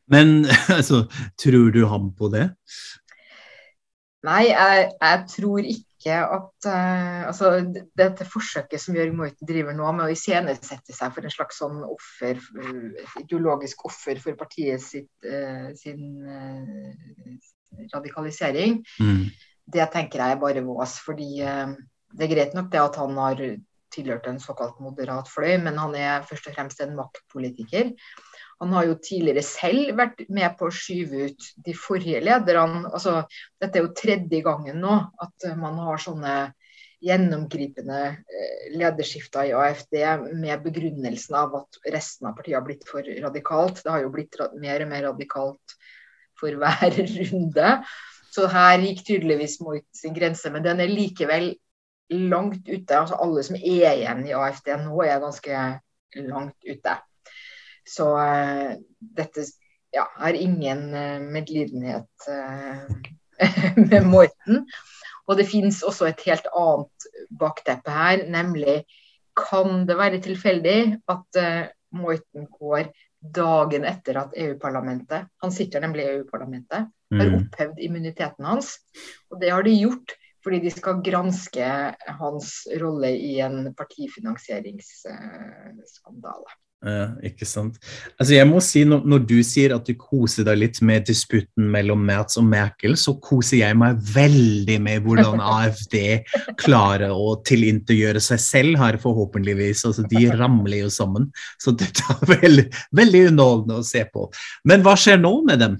Men 0.08 0.32
altså, 0.78 1.02
tror 1.36 1.74
du 1.76 1.82
ham 1.92 2.14
på 2.16 2.32
det? 2.32 2.48
Nei, 4.28 4.50
jeg, 4.50 4.90
jeg 5.00 5.20
tror 5.32 5.68
ikke 5.70 6.16
at 6.24 6.68
uh, 6.68 7.28
altså, 7.30 7.52
Dette 7.98 8.28
forsøket 8.28 8.82
som 8.84 8.98
Jørg 8.98 9.14
Moiten 9.16 9.48
driver 9.48 9.76
nå 9.76 9.92
med 9.96 10.08
å 10.08 10.12
iscenesette 10.12 10.96
seg 10.96 11.14
for 11.16 11.28
en 11.28 11.34
slags 11.34 11.60
sånn 11.62 11.80
offer, 11.88 12.42
uh, 12.60 13.14
ideologisk 13.22 13.86
offer 13.88 14.20
for 14.24 14.40
partiet 14.40 14.84
sitt, 14.84 15.12
uh, 15.24 15.72
sin 15.80 16.20
radikalisering, 17.94 18.82
mm. 19.00 19.24
det 19.72 19.88
tenker 19.94 20.24
jeg 20.24 20.36
er 20.36 20.42
bare 20.42 20.66
vås. 20.68 20.98
fordi 21.06 21.30
det 21.40 22.26
er 22.26 22.32
greit 22.32 22.56
nok 22.58 22.72
det 22.74 22.82
at 22.82 22.98
han 23.00 23.16
har 23.22 23.44
tilhørt 23.94 24.28
en 24.28 24.40
såkalt 24.42 24.80
moderat 24.84 25.30
fløy, 25.30 25.56
men 25.64 25.78
han 25.80 25.96
er 25.98 26.26
først 26.28 26.50
og 26.50 26.58
fremst 26.58 26.82
en 26.84 26.98
maktpolitiker. 26.98 27.94
Han 28.60 28.74
har 28.76 28.90
jo 28.90 28.98
tidligere 29.00 29.44
selv 29.46 29.94
vært 30.00 30.26
med 30.28 30.56
på 30.60 30.68
å 30.68 30.74
skyve 30.76 31.30
ut 31.30 31.50
de 31.66 31.76
forrige 31.78 32.20
lederne. 32.26 32.90
Altså, 32.92 33.22
dette 33.62 33.80
er 33.80 33.86
jo 33.86 33.96
tredje 33.96 34.42
gangen 34.44 34.82
nå 34.84 34.98
at 35.24 35.48
man 35.60 35.80
har 35.86 36.02
sånne 36.04 36.34
gjennomgripende 37.00 38.00
eh, 38.10 38.66
lederskifter 38.76 39.48
i 39.48 39.54
AFD 39.56 39.96
med 40.36 40.66
begrunnelsen 40.66 41.38
av 41.40 41.56
at 41.62 41.80
resten 41.94 42.28
av 42.28 42.36
partiet 42.36 42.58
har 42.58 42.66
blitt 42.68 42.84
for 42.88 43.08
radikalt. 43.24 43.80
Det 43.86 43.94
har 43.94 44.04
jo 44.04 44.12
blitt 44.14 44.36
mer 44.60 44.84
og 44.84 44.92
mer 44.92 45.06
radikalt 45.08 45.78
for 46.40 46.60
hver 46.60 47.00
runde. 47.32 47.74
Så 48.30 48.48
her 48.52 48.84
gikk 48.84 49.06
tydeligvis 49.08 49.60
mot 49.64 49.86
sin 49.96 50.14
grense, 50.16 50.52
men 50.54 50.66
den 50.66 50.84
er 50.84 50.92
likevel 50.92 51.54
langt 52.30 52.68
ute. 52.68 52.98
Altså 52.98 53.18
alle 53.22 53.46
som 53.46 53.58
er 53.58 53.94
igjen 53.96 54.26
i 54.28 54.36
AFD 54.36 54.74
nå, 54.84 55.00
er 55.06 55.24
ganske 55.24 55.64
langt 56.28 56.68
ute. 56.68 57.00
Så 57.90 58.12
uh, 58.14 58.76
dette 59.00 59.46
ja, 59.96 60.06
er 60.22 60.38
ingen 60.38 60.86
uh, 60.94 61.18
medlidenhet 61.34 62.30
uh, 62.30 62.86
med 63.92 64.10
Morten. 64.10 64.66
Og 65.30 65.38
det 65.38 65.50
finnes 65.50 65.84
også 65.86 66.10
et 66.10 66.22
helt 66.26 66.48
annet 66.58 67.10
bakteppe 67.40 67.94
her, 67.94 68.26
nemlig 68.30 68.82
kan 69.38 69.86
det 69.88 69.98
være 69.98 70.20
tilfeldig 70.26 70.80
at 71.08 71.38
Morten 71.96 72.48
går 72.50 72.90
dagen 73.20 73.84
etter 73.88 74.18
at 74.24 74.34
EU-parlamentet 74.38 75.28
Han 75.44 75.52
sitter 75.54 75.80
nemlig 75.84 76.04
i 76.04 76.10
EU-parlamentet. 76.16 76.82
Har 77.14 77.30
mm. 77.30 77.36
opphevd 77.38 77.78
immuniteten 77.86 78.46
hans. 78.46 78.68
Og 79.30 79.42
det 79.42 79.50
har 79.54 79.64
de 79.66 79.74
gjort 79.78 80.10
fordi 80.44 80.60
de 80.64 80.72
skal 80.72 81.02
granske 81.04 81.66
hans 82.20 82.68
rolle 82.82 83.10
i 83.12 83.40
en 83.44 83.76
partifinansieringsskandale. 83.78 86.50
Ikke 86.80 87.44
sant. 87.44 87.76
Altså 88.16 88.38
jeg 88.38 88.48
må 88.48 88.62
si, 88.64 88.86
når, 88.88 89.02
når, 89.12 89.24
du 89.28 89.36
sier 89.44 89.74
at 89.76 89.84
du 89.84 89.98
koser 90.00 90.46
deg 90.48 90.62
litt 90.62 90.80
med 90.86 91.04
disputten 91.10 91.68
mellom 91.74 92.06
Merz 92.08 92.40
og 92.40 92.48
Merkel, 92.48 92.96
så 92.96 93.18
koser 93.20 93.60
jeg 93.60 93.76
meg 93.80 94.00
veldig 94.14 94.78
med 94.86 95.04
hvordan 95.04 95.44
AFD 95.44 95.98
klarer 96.62 97.12
å 97.12 97.36
tilintergjøre 97.44 98.24
seg 98.24 98.40
selv 98.44 98.80
her, 98.80 99.00
forhåpentligvis. 99.02 99.84
Altså, 99.90 100.08
de 100.08 100.24
ramler 100.32 100.86
jo 100.86 100.94
sammen. 100.94 101.28
Så 101.60 101.76
dette 101.76 102.06
er 102.16 102.40
veldig, 102.40 102.68
veldig 102.96 103.28
underholdende 103.34 103.82
å 103.82 103.88
se 103.92 104.06
på. 104.08 104.30
Men 104.64 104.86
hva 104.86 104.96
skjer 105.00 105.20
nå 105.20 105.36
med 105.52 105.66
dem? 105.66 105.80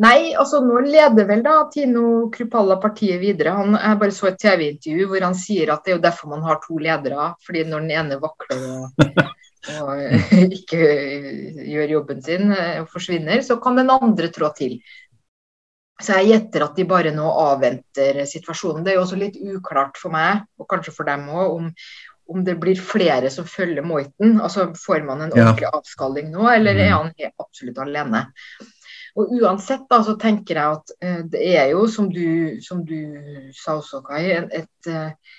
Nei, 0.00 0.32
altså 0.38 0.62
nå 0.64 0.80
leder 0.86 1.26
vel 1.28 1.42
da 1.44 1.56
Tino 1.70 2.30
Krupalla 2.32 2.78
partiet 2.80 3.20
videre. 3.20 3.52
Han, 3.52 3.76
jeg 3.76 3.98
bare 4.00 4.14
så 4.16 4.30
et 4.30 4.38
TV-intervju 4.40 5.08
hvor 5.10 5.26
han 5.26 5.36
sier 5.36 5.70
at 5.74 5.84
det 5.84 5.92
er 5.92 5.98
jo 5.98 6.04
derfor 6.06 6.30
man 6.32 6.46
har 6.46 6.58
to 6.64 6.78
ledere. 6.80 7.34
fordi 7.46 7.66
når 7.68 7.84
den 7.84 7.94
ene 8.00 8.18
vakler 8.22 8.64
og 8.70 9.04
og 9.68 10.32
ikke 10.56 10.80
gjør 11.68 11.94
jobben 11.96 12.22
sin 12.24 12.52
og 12.54 12.88
forsvinner, 12.92 13.42
så 13.44 13.58
kan 13.60 13.76
den 13.80 13.92
andre 13.92 14.30
trå 14.32 14.52
til. 14.56 14.78
Så 16.00 16.16
jeg 16.16 16.30
gjetter 16.30 16.64
at 16.64 16.78
de 16.78 16.86
bare 16.88 17.12
nå 17.12 17.26
avventer 17.42 18.22
situasjonen. 18.28 18.84
Det 18.84 18.92
er 18.92 18.98
jo 18.98 19.04
også 19.04 19.18
litt 19.20 19.36
uklart 19.36 20.00
for 20.00 20.12
meg, 20.14 20.46
og 20.56 20.68
kanskje 20.70 20.94
for 20.96 21.08
dem 21.08 21.26
òg, 21.28 21.58
om, 21.58 21.66
om, 22.32 22.44
det 22.46 22.56
blir 22.62 22.80
flere 22.80 23.30
som 23.32 23.48
følger 23.48 23.84
Moiten. 23.84 24.38
Altså 24.40 24.70
Får 24.80 25.04
man 25.04 25.26
en 25.26 25.34
ordentlig 25.34 25.68
ja. 25.68 25.74
avskalling 25.76 26.30
nå, 26.32 26.46
eller 26.54 26.80
er 26.80 26.94
han 26.94 27.12
han 27.12 27.34
absolutt 27.42 27.82
alene? 27.84 28.24
Og 29.18 29.34
uansett 29.40 29.84
da, 29.90 30.00
så 30.06 30.14
tenker 30.20 30.56
jeg 30.56 30.78
at 30.78 30.92
uh, 31.04 31.20
det 31.28 31.44
er 31.58 31.72
jo, 31.74 31.84
som 31.90 32.08
du, 32.14 32.56
som 32.64 32.84
du 32.86 32.96
sa 33.58 33.76
også, 33.80 34.00
Kai, 34.06 34.24
et, 34.38 34.62
et 34.62 34.92
uh, 34.94 35.36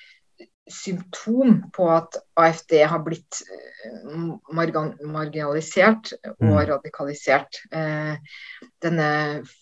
symptom 0.72 1.58
på 1.76 1.88
at 1.92 2.18
AFD 2.40 2.78
har 2.90 3.02
blitt 3.06 3.42
eh, 3.46 4.22
marginalisert 4.56 6.14
og 6.34 6.48
mm. 6.48 6.56
radikalisert. 6.72 7.62
Eh, 7.76 8.16
denne 8.84 9.10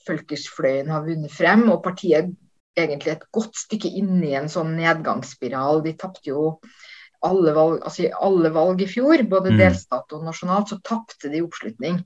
Følkersfløyen 0.08 0.92
har 0.94 1.06
vunnet 1.08 1.34
frem, 1.34 1.68
og 1.74 1.84
partiet 1.86 2.32
er 2.78 2.86
egentlig 2.86 3.16
et 3.16 3.28
godt 3.36 3.58
stykke 3.60 3.92
inne 4.02 4.24
i 4.30 4.38
en 4.40 4.50
sånn 4.52 4.76
nedgangsspiral. 4.78 5.84
De 5.86 5.96
tapte 6.00 6.32
jo 6.32 6.58
alle 7.26 7.54
valg, 7.56 7.82
altså 7.84 8.06
i 8.06 8.14
alle 8.16 8.52
valg 8.56 8.82
i 8.84 8.90
fjor, 8.90 9.26
både 9.30 9.54
mm. 9.54 9.60
delstat 9.60 10.16
og 10.16 10.26
nasjonalt, 10.28 10.72
så 10.72 10.80
tapte 10.86 11.32
de 11.32 11.44
oppslutning. 11.44 12.04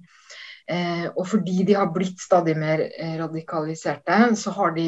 Eh, 0.72 1.10
og 1.12 1.28
fordi 1.28 1.66
de 1.68 1.76
har 1.78 1.92
blitt 1.94 2.22
stadig 2.24 2.56
mer 2.58 2.88
radikaliserte, 3.20 4.24
så 4.39 4.56
har 4.56 4.74
de 4.78 4.88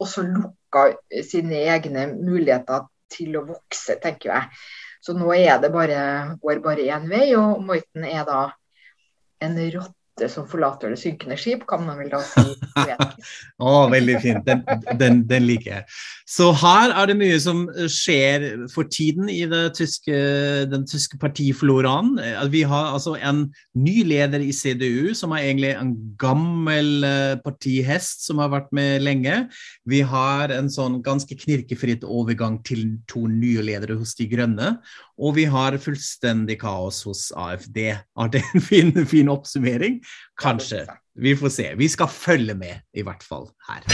også 0.00 0.24
lukka 0.24 0.88
sine 1.26 1.60
egne 1.68 2.06
muligheter 2.16 2.88
til 3.10 3.36
å 3.38 3.44
vokse, 3.48 3.98
tenker 4.02 4.32
jeg. 4.32 4.62
Så 5.00 5.14
nå 5.16 5.30
er 5.34 5.60
det 5.62 5.70
bare, 5.72 6.00
går 6.42 6.60
bare 6.64 6.88
én 6.92 7.08
vei, 7.10 7.30
og 7.38 7.62
Moiten 7.64 8.04
er 8.04 8.26
da 8.28 8.42
en 9.40 9.56
rotte 10.20 10.32
som 10.32 10.46
forlater 10.48 10.92
det 10.92 11.00
synkende 11.00 11.36
skip, 11.38 11.64
kan 11.68 11.84
man 11.86 11.98
vel 11.98 12.10
da 12.10 12.20
si. 12.22 12.44
oh, 13.58 13.88
veldig 13.94 14.20
fint. 14.20 14.44
Den, 14.46 14.62
den, 14.98 15.22
den, 15.28 15.46
liker 15.46 15.70
jeg. 15.70 15.84
Så 16.28 16.52
her 16.52 16.92
er 16.94 17.08
det 17.10 17.16
mye 17.18 17.38
som 17.40 17.66
skjer 17.88 18.68
for 18.72 18.88
tiden 18.90 19.28
i 19.30 19.44
tyske, 19.74 20.16
den 20.70 20.86
tyske 20.86 21.18
partifloraen. 21.20 22.18
Vi 22.50 22.62
har 22.62 22.92
altså 22.94 23.16
en 23.16 23.48
ny 23.74 24.04
leder 24.04 24.40
i 24.40 24.52
CDU, 24.52 25.14
som 25.14 25.32
er 25.32 25.48
egentlig 25.48 25.74
en 25.74 25.94
gammel 26.20 27.04
eh, 27.04 27.36
partihest 27.42 28.26
som 28.26 28.40
har 28.42 28.52
vært 28.52 28.70
med 28.76 29.02
lenge. 29.02 29.46
Vi 29.88 30.02
har 30.06 30.52
en 30.54 30.70
sånn 30.70 31.00
ganske 31.02 31.34
knirkefritt 31.38 32.04
overgang 32.04 32.60
til 32.66 33.00
to 33.10 33.26
nye 33.30 33.64
ledere 33.64 33.98
hos 33.98 34.14
De 34.18 34.28
Grønne. 34.30 34.76
Og 35.20 35.34
vi 35.36 35.44
har 35.52 35.76
fullstendig 35.76 36.56
kaos 36.62 37.02
hos 37.04 37.26
AFD. 37.36 37.78
Har 38.16 38.32
det 38.32 38.40
en 38.54 38.64
fin, 38.64 38.92
fin 39.06 39.28
oppsummering? 39.28 40.00
Kanskje. 40.40 40.86
Vi 41.20 41.34
får 41.36 41.52
se. 41.52 41.66
Vi 41.76 41.88
skal 41.92 42.08
følge 42.08 42.56
med, 42.56 42.80
i 42.96 43.04
hvert 43.04 43.22
fall 43.26 43.50
her. 43.68 43.84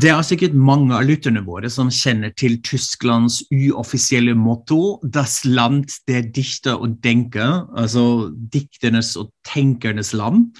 Det 0.00 0.10
er 0.12 0.24
sikkert 0.24 0.56
mange 0.56 0.92
av 0.92 1.06
lytterne 1.08 1.40
våre 1.44 1.68
som 1.72 1.88
kjenner 1.92 2.32
til 2.36 2.58
Tysklands 2.64 3.42
uoffisielle 3.52 4.34
motto 4.36 4.98
'Das 5.04 5.44
Land 5.44 5.88
der 6.08 6.20
Dichter 6.20 6.76
og 6.76 6.98
Denker', 7.04 7.64
altså 7.76 8.32
dikternes 8.52 9.16
og 9.16 9.30
tenkernes 9.44 10.12
land. 10.12 10.52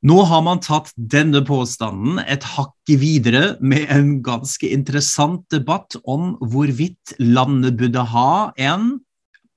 Nå 0.00 0.22
har 0.24 0.40
man 0.40 0.62
tatt 0.64 0.94
denne 0.96 1.42
påstanden 1.44 2.22
et 2.24 2.40
hakk 2.54 2.88
videre 3.02 3.58
med 3.60 3.90
en 3.92 4.22
ganske 4.24 4.64
interessant 4.72 5.44
debatt 5.52 5.92
om 6.08 6.38
hvorvidt 6.40 7.12
landet 7.20 7.76
burde 7.76 8.06
ha 8.14 8.48
en 8.56 8.94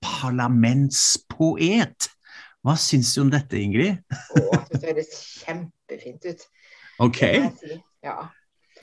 parlamentspoet. 0.04 2.10
Hva 2.64 2.76
syns 2.80 3.14
du 3.16 3.22
om 3.24 3.32
dette, 3.32 3.56
Ingrid? 3.60 4.04
Å, 4.36 4.60
det 4.74 4.84
høres 4.84 5.16
kjempefint 5.46 6.28
ut. 6.28 6.42
Ok. 7.08 7.24
Si. 7.64 7.80
Ja. 8.04 8.28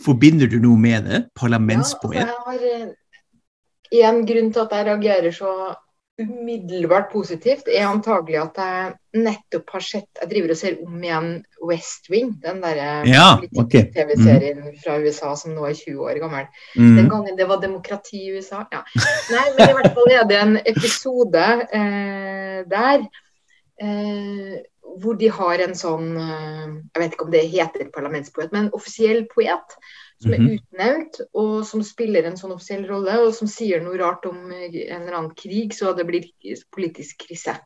Forbinder 0.01 0.49
du 0.49 0.57
noe 0.65 0.81
med 0.81 1.05
det? 1.09 1.27
Parlamentspoet? 1.37 2.25
Ja, 2.25 2.41
altså 2.41 2.73
jeg 2.73 2.89
har 2.89 4.01
eh, 4.01 4.09
en 4.09 4.25
grunn 4.29 4.53
til 4.53 4.65
at 4.65 4.73
jeg 4.79 4.89
reagerer 4.89 5.33
så 5.37 5.53
umiddelbart 6.21 7.13
positivt, 7.13 7.69
er 7.69 7.87
antagelig 7.89 8.39
at 8.41 8.59
jeg 8.61 9.23
nettopp 9.25 9.73
har 9.75 9.85
sett 9.85 10.21
Jeg 10.21 10.31
driver 10.31 10.53
og 10.53 10.59
ser 10.61 10.77
om 10.85 11.05
igjen 11.05 11.31
West 11.67 12.11
Wing, 12.13 12.35
den 12.43 12.61
derre 12.63 12.91
Ja, 13.09 13.39
okay. 13.59 13.89
TV-serien 13.95 14.75
fra 14.83 14.99
USA 15.01 15.33
som 15.39 15.55
nå 15.57 15.65
er 15.69 15.79
20 15.79 16.05
år 16.05 16.21
gammel. 16.23 16.51
Mm. 16.77 16.97
Den 16.99 17.09
gangen 17.13 17.39
det 17.39 17.49
var 17.49 17.63
demokrati 17.63 18.25
i 18.27 18.35
USA. 18.37 18.65
Ja. 18.73 18.83
Nei, 19.33 19.47
men 19.57 19.73
i 19.73 19.79
hvert 19.79 19.97
fall 19.97 20.13
er 20.15 20.29
det 20.29 20.41
en 20.41 20.59
episode 20.61 21.47
eh, 21.81 22.61
der 22.71 23.07
eh, 23.81 24.61
hvor 25.01 25.17
de 25.17 25.31
har 25.31 25.63
en 25.63 25.77
sånn 25.79 26.15
eh, 26.19 26.69
Jeg 26.91 27.03
vet 27.03 27.17
ikke 27.17 27.29
om 27.29 27.35
det 27.35 27.47
heter 27.53 27.91
parlamentspoet, 27.95 28.53
men 28.55 28.73
offisiell 28.77 29.25
poet 29.33 29.79
som 30.21 30.33
er 30.35 30.39
Mhm. 30.39 30.59
utnevnt, 30.59 31.21
og 31.35 31.65
som 31.65 31.83
spiller 31.83 32.25
en 32.25 32.37
sånn 32.37 32.53
offisiell 32.53 32.87
rolle, 32.89 33.19
og 33.27 33.35
som 33.35 33.49
sier 33.49 33.81
noe 33.81 33.97
rart 33.99 34.27
om 34.27 34.53
eh, 34.53 34.69
en 34.91 35.03
eller 35.03 35.17
annen 35.17 35.35
krig, 35.35 35.73
så 35.73 35.95
det 35.97 36.07
blir 36.07 36.29
politisk 36.73 37.27
krise. 37.27 37.57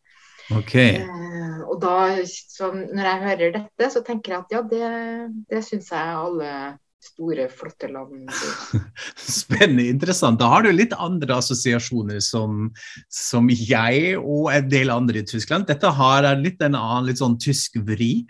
Ok. 0.54 0.74
Eh, 0.74 1.60
og 1.66 1.80
da, 1.80 2.16
så 2.24 2.70
når 2.74 3.04
jeg 3.08 3.22
hører 3.24 3.52
dette, 3.52 3.90
så 3.90 4.04
tenker 4.04 4.32
jeg 4.32 4.40
at 4.44 4.52
ja, 4.52 4.62
det, 4.62 5.44
det 5.50 5.64
syns 5.64 5.90
jeg 5.90 6.16
alle 6.20 6.78
store, 7.04 7.46
flotte 7.52 7.88
land 7.92 8.30
Spennende, 9.16 9.86
interessant. 9.90 10.40
Da 10.40 10.48
har 10.52 10.64
du 10.64 10.70
litt 10.72 10.94
andre 10.96 11.38
assosiasjoner 11.38 12.20
som, 12.24 12.70
som 13.12 13.50
jeg 13.52 14.14
og 14.20 14.50
en 14.54 14.68
del 14.70 14.92
andre 14.94 15.22
i 15.22 15.26
Tyskland. 15.28 15.68
Dette 15.68 15.90
har 15.98 16.28
litt 16.40 16.62
en 16.64 16.76
annen 16.78 17.08
litt 17.08 17.20
sånn 17.20 17.36
tysk 17.42 17.78
vri. 17.86 18.24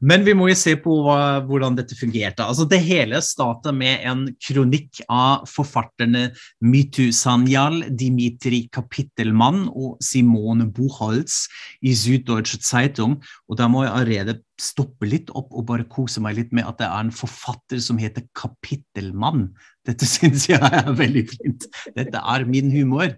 Men 0.00 0.26
vi 0.26 0.36
må 0.38 0.48
jo 0.50 0.58
se 0.58 0.76
på 0.80 0.98
hva, 1.06 1.42
hvordan 1.48 1.78
dette 1.78 1.98
fungerte. 1.98 2.46
Altså 2.46 2.68
Det 2.68 2.80
hele 2.82 3.22
starta 3.24 3.74
med 3.74 4.06
en 4.08 4.24
kronikk 4.42 5.02
av 5.08 5.48
forfatterne 5.50 6.28
Mitu 6.64 7.10
Sanyal, 7.16 7.82
Dimitri 7.90 8.66
Kapittelmann 8.72 9.66
og 9.72 9.98
Simone 10.04 10.68
Buchholz 10.72 11.46
i 11.82 11.94
Süddeutsche 11.96 12.62
Zeitung. 12.62 13.18
Og 13.50 13.58
da 13.60 13.68
må 13.70 13.86
jeg 13.86 13.94
allerede 13.96 14.40
stoppe 14.60 15.08
litt 15.08 15.30
opp 15.34 15.52
og 15.56 15.66
bare 15.70 15.86
kose 15.90 16.20
meg 16.22 16.36
litt 16.38 16.52
med 16.54 16.66
at 16.68 16.78
det 16.80 16.86
er 16.88 17.04
en 17.06 17.12
forfatter 17.14 17.80
som 17.82 17.98
heter 18.00 18.24
Kapittelmann. 18.38 19.48
Dette 19.88 20.06
syns 20.10 20.46
jeg 20.50 20.60
er 20.62 20.90
veldig 20.98 21.24
fint. 21.30 21.66
Dette 21.96 22.20
er 22.20 22.44
min 22.48 22.70
humor. 22.74 23.14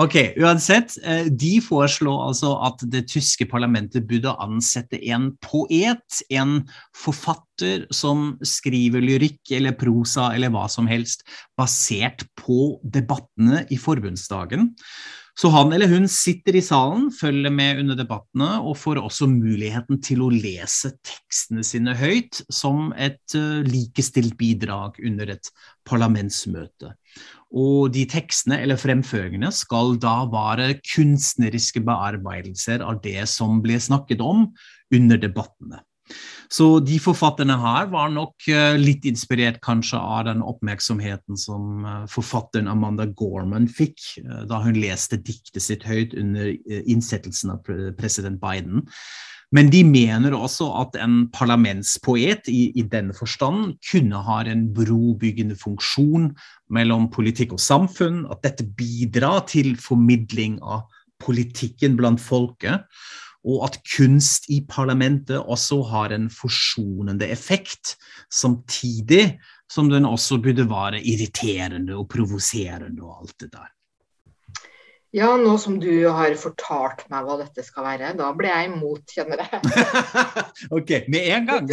Ok, 0.00 0.16
uansett. 0.40 0.96
eh, 1.04 1.28
De 1.30 1.52
foreslår 1.62 2.26
altså 2.30 2.54
at 2.66 2.82
det 2.90 3.06
tyske 3.12 3.46
parlamentet 3.50 4.08
burde 4.10 4.34
ansette 4.42 4.98
en 5.12 5.30
poet, 5.44 6.22
en 6.32 6.60
forfatter 6.96 7.86
som 7.94 8.34
skriver 8.46 9.04
lyrikk 9.04 9.54
eller 9.58 9.76
prosa 9.78 10.30
eller 10.34 10.52
hva 10.54 10.66
som 10.72 10.88
helst, 10.90 11.26
basert 11.60 12.26
på 12.40 12.80
debattene 12.82 13.66
i 13.70 13.78
forbundsdagen. 13.78 14.72
Så 15.40 15.48
han 15.54 15.70
eller 15.72 15.88
hun 15.88 16.04
sitter 16.10 16.58
i 16.58 16.60
salen, 16.60 17.06
følger 17.16 17.52
med 17.54 17.78
under 17.80 17.96
debattene 17.96 18.58
og 18.60 18.74
får 18.76 18.98
også 19.00 19.24
muligheten 19.30 19.96
til 20.04 20.20
å 20.20 20.28
lese 20.34 20.90
tekstene 21.00 21.64
sine 21.64 21.94
høyt 21.96 22.42
som 22.52 22.90
et 22.92 23.36
likestilt 23.64 24.36
bidrag 24.36 24.98
under 25.00 25.32
et 25.32 25.48
parlamentsmøte. 25.88 26.92
Og 27.56 27.88
de 27.94 28.04
tekstene 28.10 28.60
eller 28.60 28.76
fremføringene 28.78 29.48
skal 29.54 29.96
da 30.02 30.18
være 30.28 30.74
kunstneriske 30.92 31.80
bearbeidelser 31.88 32.84
av 32.84 33.00
det 33.00 33.24
som 33.32 33.62
ble 33.64 33.80
snakket 33.80 34.20
om 34.20 34.50
under 34.92 35.24
debattene. 35.24 35.80
Så 36.50 36.80
de 36.82 36.96
forfatterne 36.98 37.54
her 37.62 37.86
var 37.92 38.10
nok 38.10 38.48
uh, 38.50 38.74
litt 38.78 39.06
inspirert 39.06 39.60
kanskje 39.62 40.00
av 40.00 40.24
den 40.26 40.42
oppmerksomheten 40.42 41.38
som 41.38 41.84
uh, 41.86 42.06
forfatteren 42.10 42.70
Amanda 42.70 43.06
Gorman 43.06 43.68
fikk 43.70 44.02
uh, 44.24 44.42
da 44.50 44.58
hun 44.64 44.78
leste 44.78 45.20
diktet 45.22 45.62
sitt 45.62 45.86
høyt 45.86 46.16
under 46.18 46.50
innsettelsen 46.80 47.54
av 47.54 47.70
president 47.98 48.42
Biden. 48.42 48.82
Men 49.54 49.70
de 49.70 49.82
mener 49.86 50.34
også 50.34 50.68
at 50.78 50.98
en 51.02 51.24
parlamentspoet 51.34 52.50
i, 52.50 52.68
i 52.78 52.84
denne 52.86 53.14
forstand 53.14 53.76
kunne 53.86 54.18
ha 54.26 54.42
en 54.46 54.68
brobyggende 54.74 55.56
funksjon 55.58 56.28
mellom 56.70 57.08
politikk 57.14 57.56
og 57.56 57.62
samfunn, 57.62 58.24
at 58.30 58.42
dette 58.46 58.66
bidrar 58.78 59.42
til 59.50 59.74
formidling 59.78 60.60
av 60.62 60.86
politikken 61.22 61.98
blant 61.98 62.22
folket 62.22 62.86
og 63.46 63.64
at 63.68 63.78
kunst 63.88 64.50
i 64.52 64.60
parlamentet 64.68 65.38
også 65.40 65.80
har 65.88 66.12
en 66.12 66.28
forsonende 66.32 67.28
effekt, 67.32 67.96
samtidig 68.32 69.40
som 69.70 69.90
den 69.90 70.04
også 70.08 70.40
burde 70.42 70.66
være 70.68 71.00
irriterende 71.00 71.96
og 71.96 72.08
provoserende 72.10 73.02
og 73.06 73.20
alt 73.22 73.36
det 73.40 73.52
der. 73.54 73.68
Ja, 75.10 75.32
nå 75.34 75.56
som 75.58 75.80
du 75.82 75.90
har 76.06 76.36
fortalt 76.38 77.08
meg 77.10 77.24
hva 77.26 77.40
dette 77.40 77.64
skal 77.66 77.82
være, 77.82 78.12
da 78.18 78.28
ble 78.36 78.50
jeg 78.52 78.68
imot, 78.68 79.10
kjenner 79.10 79.40
jeg. 79.42 79.58
ok, 80.76 80.92
med 81.10 81.30
en 81.34 81.48
gang. 81.48 81.72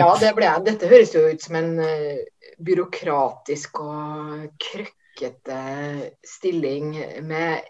ja, 0.00 0.08
det 0.18 0.32
ble 0.34 0.48
jeg. 0.48 0.64
Dette 0.66 0.90
høres 0.90 1.14
jo 1.14 1.22
ut 1.30 1.44
som 1.44 1.60
en 1.60 1.76
uh, 1.78 2.48
byråkratisk 2.58 3.78
og 3.84 4.48
krøkkete 4.66 5.60
stilling 6.26 6.96
med 7.28 7.62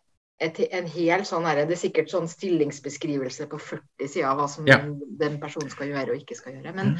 et, 0.42 0.58
en 0.78 0.88
hel 0.90 1.24
sånn 1.28 1.46
her, 1.48 1.62
Det 1.68 1.76
er 1.76 1.80
sikkert 1.82 2.10
sånn 2.12 2.28
stillingsbeskrivelse 2.30 3.46
på 3.50 3.60
40 3.60 4.08
sider 4.08 4.28
av 4.30 4.40
hva 4.40 4.48
som 4.50 4.66
Ja. 4.68 4.78
den 5.22 5.38
personen 5.42 5.70
skal 5.70 5.92
gjøre 5.92 6.14
og 6.16 6.22
ikke 6.22 6.38
skal 6.38 6.56
gjøre. 6.58 6.74
Men, 6.74 6.96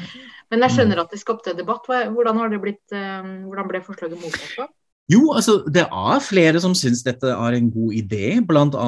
men 0.51 0.65
jeg 0.65 0.77
skjønner 0.77 1.03
at 1.03 1.11
det 1.11 1.19
skapte 1.21 1.55
debatt. 1.57 1.87
Hvordan, 1.87 2.39
har 2.39 2.49
det 2.53 2.61
blitt, 2.63 2.85
eh, 2.95 3.21
hvordan 3.47 3.69
ble 3.71 3.83
forslaget 3.85 4.21
mottatt? 4.23 4.73
Jo, 5.11 5.33
altså, 5.35 5.57
det 5.67 5.81
er 5.83 6.21
flere 6.23 6.61
som 6.63 6.71
syns 6.79 7.01
dette 7.03 7.27
er 7.27 7.55
en 7.57 7.65
god 7.73 7.91
idé, 7.97 8.37
bl.a. 8.47 8.85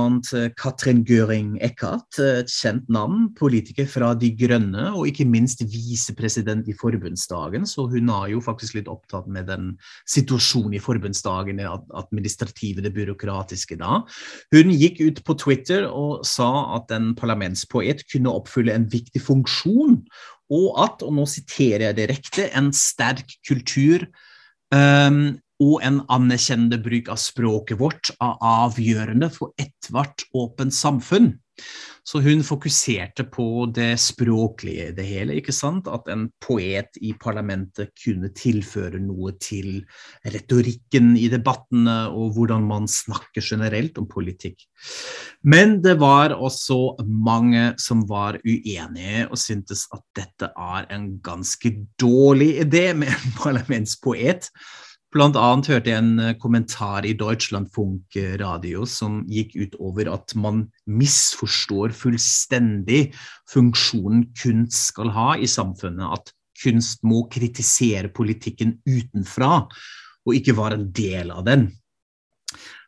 Katrin 0.56 1.02
Göring 1.04 1.58
Eckardt, 1.60 2.22
et 2.24 2.54
kjent 2.54 2.88
navn, 2.88 3.26
politiker 3.36 3.84
fra 3.92 4.14
De 4.16 4.30
Grønne, 4.40 4.94
og 4.96 5.10
ikke 5.10 5.28
minst 5.28 5.66
visepresident 5.68 6.70
i 6.72 6.78
forbundsdagen, 6.80 7.68
så 7.68 7.90
hun 7.92 8.14
er 8.16 8.32
jo 8.32 8.40
faktisk 8.46 8.80
litt 8.80 8.88
opptatt 8.88 9.28
med 9.28 9.52
den 9.52 9.74
situasjonen 10.08 10.80
i 10.80 10.84
forbundsdagen, 10.88 11.60
det 11.60 11.68
ad- 11.68 11.92
administrative, 12.00 12.86
det 12.86 12.96
byråkratiske 12.96 13.76
da. 13.84 14.00
Hun 14.56 14.72
gikk 14.72 15.04
ut 15.04 15.24
på 15.28 15.36
Twitter 15.44 15.84
og 15.92 16.24
sa 16.24 16.80
at 16.80 16.96
en 16.96 17.12
parlamentspoet 17.20 18.08
kunne 18.08 18.32
oppfylle 18.32 18.72
en 18.72 18.88
viktig 18.88 19.20
funksjon, 19.20 20.00
og 20.56 20.68
at, 20.80 21.04
og 21.04 21.18
nå 21.20 21.28
siterer 21.28 21.90
jeg 21.90 22.00
direkte, 22.06 22.54
en 22.56 22.72
sterk 22.72 23.36
kultur 23.44 24.08
um, 24.72 25.36
og 25.64 25.80
en 25.88 26.02
anerkjennende 26.12 26.82
bruk 26.84 27.10
av 27.14 27.20
språket 27.22 27.80
vårt 27.80 28.12
er 28.18 28.38
avgjørende 28.44 29.32
for 29.32 29.56
ethvert 29.62 30.28
åpent 30.36 30.76
samfunn. 30.76 31.34
Så 32.06 32.20
hun 32.22 32.44
fokuserte 32.46 33.24
på 33.34 33.66
det 33.74 33.96
språklige 33.98 34.90
i 34.92 34.94
det 34.94 35.06
hele, 35.08 35.38
ikke 35.40 35.56
sant? 35.56 35.88
At 35.90 36.10
en 36.12 36.28
poet 36.44 37.00
i 37.02 37.16
parlamentet 37.18 37.96
kunne 37.98 38.30
tilføre 38.36 39.00
noe 39.02 39.32
til 39.42 39.80
retorikken 40.28 41.16
i 41.18 41.26
debattene 41.34 41.96
og 42.12 42.36
hvordan 42.36 42.68
man 42.70 42.86
snakker 42.92 43.42
generelt 43.42 43.98
om 43.98 44.06
politikk. 44.12 44.68
Men 45.42 45.80
det 45.82 45.96
var 46.04 46.36
også 46.36 47.00
mange 47.08 47.72
som 47.82 48.04
var 48.10 48.38
uenige 48.46 49.26
og 49.26 49.40
syntes 49.42 49.88
at 49.96 50.06
dette 50.20 50.52
er 50.52 50.90
en 50.94 51.16
ganske 51.26 51.74
dårlig 52.02 52.52
idé 52.68 52.92
med 52.94 53.16
en 53.16 53.38
parlamentspoet. 53.46 54.52
Blant 55.16 55.38
annet 55.40 55.70
hørte 55.72 55.92
jeg 55.94 56.02
en 56.04 56.18
eh, 56.20 56.34
kommentar 56.36 57.06
i 57.08 57.14
Deutschlandfunk 57.16 58.18
eh, 58.20 58.34
radio 58.42 58.84
som 58.90 59.22
gikk 59.32 59.54
ut 59.56 59.78
over 59.80 60.10
at 60.12 60.34
man 60.36 60.66
misforstår 60.92 61.96
fullstendig 61.96 63.14
funksjonen 63.48 64.26
kunst 64.36 64.90
skal 64.92 65.14
ha 65.16 65.30
i 65.40 65.48
samfunnet. 65.48 66.20
At 66.20 66.34
kunst 66.60 67.00
må 67.08 67.24
kritisere 67.32 68.12
politikken 68.12 68.76
utenfra, 68.84 69.64
og 70.26 70.36
ikke 70.36 70.58
være 70.58 70.82
en 70.82 70.92
del 71.00 71.32
av 71.32 71.48
den. 71.48 71.70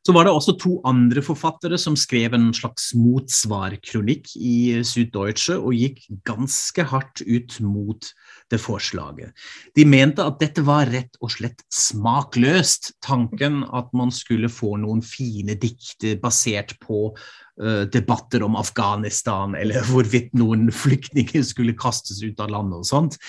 Så 0.08 0.14
var 0.16 0.24
det 0.24 0.32
også 0.32 0.54
to 0.56 0.78
andre 0.88 1.20
forfattere 1.20 1.76
som 1.82 1.98
skrev 2.00 2.32
en 2.38 2.54
slags 2.56 2.94
motsvarkronikk 2.96 4.30
i 4.40 4.80
Süddeutsche 4.88 5.58
og 5.58 5.76
gikk 5.76 6.06
ganske 6.30 6.86
hardt 6.88 7.26
ut 7.28 7.58
mot 7.60 8.08
det 8.48 8.62
forslaget. 8.64 9.34
De 9.76 9.84
mente 9.84 10.24
at 10.24 10.40
dette 10.40 10.64
var 10.64 10.88
rett 10.94 11.20
og 11.20 11.34
slett 11.36 11.66
smakløst. 11.76 12.94
Tanken 13.04 13.66
at 13.68 13.92
man 13.92 14.14
skulle 14.16 14.48
få 14.48 14.78
noen 14.80 15.04
fine 15.04 15.58
dikter 15.60 16.16
basert 16.24 16.78
på 16.80 17.10
uh, 17.12 17.84
debatter 17.92 18.48
om 18.48 18.56
Afghanistan, 18.56 19.60
eller 19.60 19.84
hvorvidt 19.92 20.32
noen 20.40 20.70
flyktninger 20.72 21.44
skulle 21.44 21.76
kastes 21.76 22.24
ut 22.24 22.40
av 22.40 22.56
landet 22.56 22.80
og 22.80 22.88
sånt. 22.96 23.20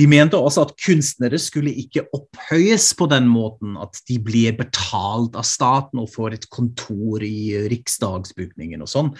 De 0.00 0.06
mente 0.08 0.38
også 0.38 0.62
at 0.64 0.70
kunstnere 0.80 1.36
skulle 1.40 1.74
ikke 1.76 2.06
opphøyes 2.16 2.86
på 2.96 3.04
den 3.10 3.26
måten 3.28 3.74
at 3.80 3.98
de 4.08 4.16
blir 4.24 4.54
betalt 4.56 5.36
av 5.36 5.44
staten 5.44 6.00
og 6.00 6.08
får 6.14 6.38
et 6.38 6.46
kontor 6.48 7.20
i 7.26 7.58
riksdagsbygningen 7.68 8.80
og 8.80 8.88
sånn. 8.88 9.10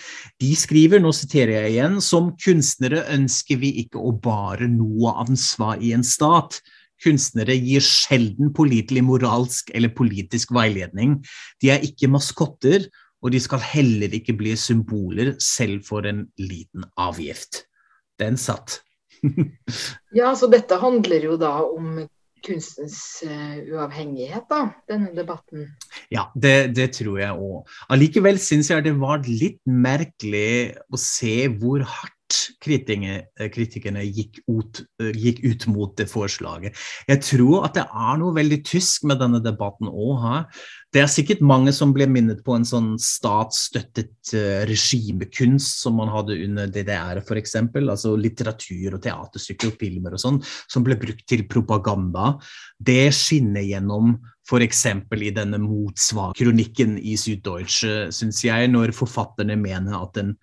De 0.40 0.55
skriver, 0.57 1.03
nå 1.05 1.12
siterer 1.16 1.59
jeg 1.59 1.75
igjen, 1.75 1.99
som 2.01 2.33
kunstnere 2.40 3.05
ønsker 3.12 3.61
vi 3.61 3.75
ikke 3.85 4.01
å 4.01 4.14
bare 4.25 4.71
noe 4.73 5.12
ansvar 5.21 5.85
i 5.85 5.93
en 5.97 6.07
stat. 6.07 6.62
Kunstnere 7.05 7.59
gir 7.61 7.85
sjelden 7.85 8.55
pålitelig 8.57 9.05
moralsk 9.05 9.69
eller 9.77 9.93
politisk 9.93 10.55
veiledning. 10.57 11.19
De 11.61 11.75
er 11.77 11.85
ikke 11.85 12.09
maskotter, 12.12 12.88
Og 13.21 13.35
de 13.35 13.40
skal 13.43 13.61
heller 13.61 14.14
ikke 14.16 14.33
bli 14.37 14.55
symboler 14.57 15.35
selv 15.45 15.85
for 15.88 16.07
en 16.09 16.25
liten 16.40 16.87
avgift. 16.97 17.66
Den 18.21 18.40
satt. 18.40 18.81
Ja, 20.18 20.33
så 20.35 20.48
dette 20.50 20.78
handler 20.80 21.28
jo 21.30 21.37
da 21.40 21.52
om 21.62 22.00
kunstens 22.44 23.20
uh, 23.26 23.59
uavhengighet, 23.68 24.46
da, 24.48 24.62
denne 24.88 25.12
debatten. 25.16 25.68
Ja, 26.12 26.30
det, 26.35 26.72
det 26.76 26.90
tror 26.96 27.20
jeg 27.20 27.37
òg. 27.37 27.68
Allikevel 27.92 28.40
syns 28.42 28.72
jeg 28.72 28.87
det 28.87 28.94
var 29.00 29.20
litt 29.28 29.61
merkelig 29.68 30.72
å 30.88 31.00
se 31.00 31.50
hvor 31.61 31.85
hardt 31.85 32.16
kritikerne, 32.62 33.49
kritikerne 33.53 34.05
gikk, 34.07 34.40
ut, 34.51 34.83
gikk, 35.01 35.43
ut, 35.45 35.66
mot 35.73 35.95
det 35.99 36.07
forslaget. 36.11 36.77
Jeg 37.09 37.23
tror 37.27 37.66
at 37.69 37.79
det 37.79 37.87
er 37.87 38.21
noe 38.21 38.37
veldig 38.37 38.61
tysk 38.66 39.07
med 39.11 39.21
denne 39.23 39.43
debatten 39.45 39.90
òg. 39.90 40.47
Det 40.90 41.05
er 41.05 41.11
sikkert 41.11 41.43
mange 41.47 41.73
som 41.75 41.93
ble 41.95 42.09
minnet 42.11 42.43
på 42.47 42.57
en 42.57 42.66
sånn 42.66 42.93
statsstøttet 43.01 44.33
uh, 44.35 44.62
regimekunst 44.69 45.85
som 45.85 46.01
man 46.01 46.11
hadde 46.11 46.38
under 46.47 46.71
DDR 46.71 47.23
f.eks. 47.23 47.57
Altså 47.81 48.16
litteratur 48.19 48.97
og 48.97 49.05
teaterstykker 49.05 49.71
og 49.71 49.79
filmer 49.81 50.16
og 50.16 50.23
sånn, 50.23 50.40
som 50.71 50.87
ble 50.87 50.99
brukt 51.01 51.27
til 51.31 51.47
propaganda. 51.51 52.35
Det 52.79 53.12
skinner 53.14 53.62
gjennom 53.66 54.16
f.eks. 54.51 54.87
i 55.14 55.35
denne 55.35 55.61
motsvar-kronikken 55.62 56.97
i 56.99 57.14
Süddeutsche, 57.21 58.09
syns 58.14 58.43
jeg, 58.45 58.71
når 58.73 58.95
forfatterne 58.97 59.59
mener 59.61 60.01
at 60.01 60.16
den 60.19 60.35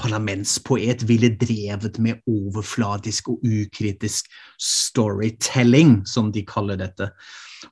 parlamentspoet 0.00 1.04
ville 1.08 1.34
drevet 1.40 1.98
med 2.02 2.24
overfladisk 2.30 3.34
og 3.34 3.44
ukritisk 3.44 4.30
storytelling, 4.60 6.00
som 6.08 6.32
de 6.32 6.44
kaller 6.48 6.80
dette. 6.80 7.10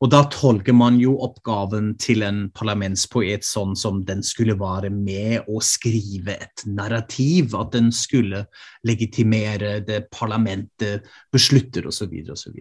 Og 0.04 0.10
da 0.12 0.20
tolker 0.28 0.76
man 0.76 0.98
jo 1.00 1.14
oppgaven 1.24 1.94
til 2.00 2.22
en 2.26 2.42
parlamentspoet 2.56 3.46
sånn 3.46 3.72
som 3.78 4.02
den 4.08 4.20
skulle 4.26 4.58
være 4.60 4.90
med 4.92 5.48
å 5.48 5.62
skrive 5.64 6.36
et 6.36 6.64
narrativ, 6.68 7.56
at 7.56 7.72
den 7.72 7.88
skulle 7.94 8.44
legitimere 8.86 9.78
det 9.86 10.04
parlamentet 10.12 11.08
beslutter, 11.32 11.88
osv. 11.88 12.12
osv. 12.34 12.58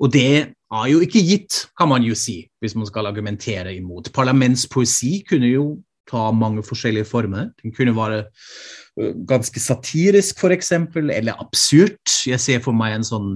Og 0.00 0.12
det 0.14 0.30
er 0.32 0.88
jo 0.88 1.02
ikke 1.04 1.24
gitt, 1.26 1.66
kan 1.76 1.90
man 1.92 2.06
jo 2.06 2.16
si, 2.16 2.40
hvis 2.62 2.76
man 2.78 2.88
skal 2.88 3.10
argumentere 3.10 3.74
imot. 3.76 4.08
Parlamentspoesi 4.16 5.20
kunne 5.28 5.52
jo 5.52 5.66
ta 6.10 6.30
mange 6.32 6.64
forskjellige 6.66 7.08
former. 7.08 7.50
Den 7.62 7.74
kunne 7.76 7.96
være 7.96 8.24
øh, 9.00 9.12
ganske 9.28 9.60
satirisk, 9.60 10.38
f.eks., 10.38 10.72
eller 10.72 11.42
absurd. 11.42 12.00
Jeg 12.26 12.40
ser 12.40 12.64
for 12.64 12.76
meg 12.76 12.96
en 12.96 13.06
sånn 13.06 13.30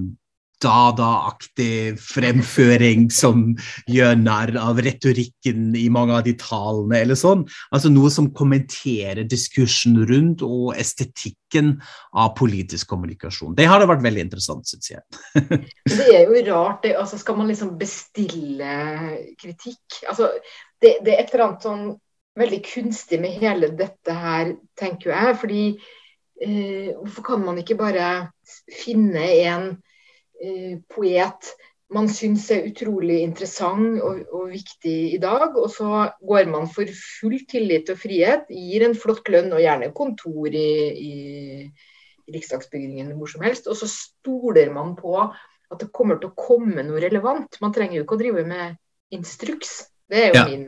Dada-aktig 0.61 1.97
fremføring 1.97 3.07
som 3.13 3.55
gjør 3.89 4.19
narr 4.19 4.53
av 4.61 4.77
retorikken 4.85 5.71
i 5.77 5.87
mange 5.93 6.13
av 6.13 6.25
de 6.27 6.35
talene, 6.37 6.99
eller 6.99 7.17
sånn. 7.17 7.47
Altså 7.73 7.89
noe 7.89 8.11
som 8.13 8.29
kommenterer 8.37 9.23
diskursen 9.25 9.97
rundt 10.09 10.43
og 10.45 10.75
estetikken 10.77 11.73
av 12.13 12.35
politisk 12.37 12.91
kommunikasjon. 12.93 13.55
Det 13.57 13.65
hadde 13.71 13.89
vært 13.89 14.05
veldig 14.05 14.27
interessant, 14.27 14.69
syns 14.69 14.93
jeg. 14.93 15.01
det 15.97 16.07
er 16.13 16.29
jo 16.29 16.45
rart, 16.51 16.83
det. 16.85 16.93
Altså, 16.99 17.17
skal 17.21 17.41
man 17.41 17.49
liksom 17.49 17.73
bestille 17.81 18.77
kritikk? 19.41 20.03
Altså, 20.05 20.29
det, 20.81 20.99
det 21.01 21.15
er 21.15 21.25
et 21.25 21.33
eller 21.33 21.47
annet 21.47 21.65
sånn 21.65 21.85
veldig 22.39 22.61
kunstig 22.65 23.19
med 23.21 23.35
hele 23.41 23.71
dette 23.77 24.15
her, 24.15 24.53
tenker 24.79 25.11
jeg. 25.13 25.39
Fordi 25.41 25.63
eh, 26.41 26.91
hvorfor 26.99 27.27
kan 27.31 27.43
man 27.45 27.59
ikke 27.61 27.79
bare 27.79 28.11
finne 28.71 29.25
en 29.41 29.67
eh, 30.41 30.79
poet 30.91 31.51
man 31.91 32.07
syns 32.11 32.47
er 32.53 32.67
utrolig 32.69 33.19
interessant 33.25 33.99
og, 33.99 34.21
og, 34.31 34.47
viktig 34.51 34.97
i 35.15 35.19
dag, 35.21 35.55
og 35.59 35.67
så 35.73 36.05
går 36.27 36.47
man 36.51 36.69
for 36.71 36.87
full 36.95 37.37
tillit 37.51 37.91
og 37.91 37.99
frihet, 37.99 38.47
gir 38.47 38.85
en 38.85 38.95
flott 38.97 39.27
lønn 39.31 39.51
og 39.51 39.63
gjerne 39.63 39.91
kontor 39.95 40.55
i, 40.55 40.69
i, 40.95 41.15
riksdagsbygningen 42.31 43.11
hvor 43.17 43.27
som 43.27 43.43
helst, 43.43 43.67
og 43.67 43.75
så 43.75 43.89
stoler 43.91 44.71
man 44.71 44.93
på 44.95 45.17
at 45.19 45.81
det 45.81 45.89
kommer 45.95 46.19
til 46.19 46.31
å 46.31 46.37
komme 46.37 46.83
noe 46.85 47.01
relevant. 47.03 47.57
Man 47.63 47.73
trenger 47.75 47.97
jo 47.97 48.05
ikke 48.05 48.15
å 48.15 48.21
drive 48.21 48.45
med 48.47 48.77
instruks. 49.15 49.73
Det 50.11 50.19
er 50.19 50.31
jo 50.31 50.37
ja. 50.37 50.45
min 50.47 50.65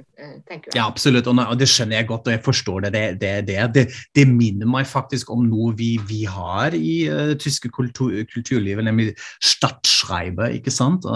tenker 0.47 0.69
jeg. 0.69 0.77
Ja, 0.77 0.85
absolutt, 0.87 1.27
og, 1.27 1.39
det 1.57 1.67
skjønner 1.69 1.99
jeg 1.99 2.07
godt, 2.09 2.27
og 2.27 2.35
jeg 2.35 2.43
forstår 2.45 2.85
det. 2.85 2.91
Det, 2.93 3.31
det, 3.47 3.57
det, 3.75 3.85
det 4.15 4.25
minner 4.29 4.69
meg 4.69 4.87
faktisk 4.89 5.31
om 5.33 5.45
noe 5.47 5.73
vi, 5.77 5.95
vi 6.09 6.23
har 6.29 6.75
i 6.77 6.93
uh, 7.09 7.33
tyske 7.39 7.71
kultur, 7.73 8.13
kulturlivet, 8.31 8.85
nemlig 8.85 9.13
Stadtschreiber. 9.43 10.53
ikke 10.59 10.73
sant? 10.73 11.07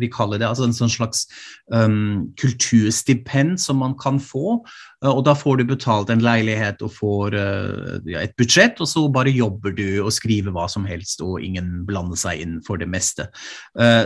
vi 0.00 0.08
kaller 0.12 0.40
det 0.40 0.48
altså 0.48 0.66
en 0.66 0.76
sånn 0.76 0.92
slags 0.92 1.26
um, 1.72 2.32
kulturstipend 2.40 3.60
som 3.60 3.80
man 3.82 3.96
kan 4.00 4.20
få. 4.22 4.60
Uh, 5.04 5.12
og 5.12 5.24
da 5.28 5.36
får 5.36 5.60
du 5.60 5.66
betalt 5.68 6.10
en 6.12 6.24
leilighet 6.24 6.82
og 6.84 6.94
får 6.96 7.36
ja, 7.36 8.22
et 8.22 8.36
budsjett, 8.40 8.80
og 8.80 8.88
så 8.88 9.04
bare 9.12 9.34
jobber 9.34 9.74
du 9.76 10.00
og 10.02 10.12
skriver 10.14 10.54
hva 10.54 10.66
som 10.70 10.86
helst, 10.88 11.20
og 11.24 11.42
ingen 11.44 11.84
blander 11.88 12.18
seg 12.18 12.40
inn 12.42 12.58
for 12.66 12.80
det 12.80 12.88
meste. 12.90 13.28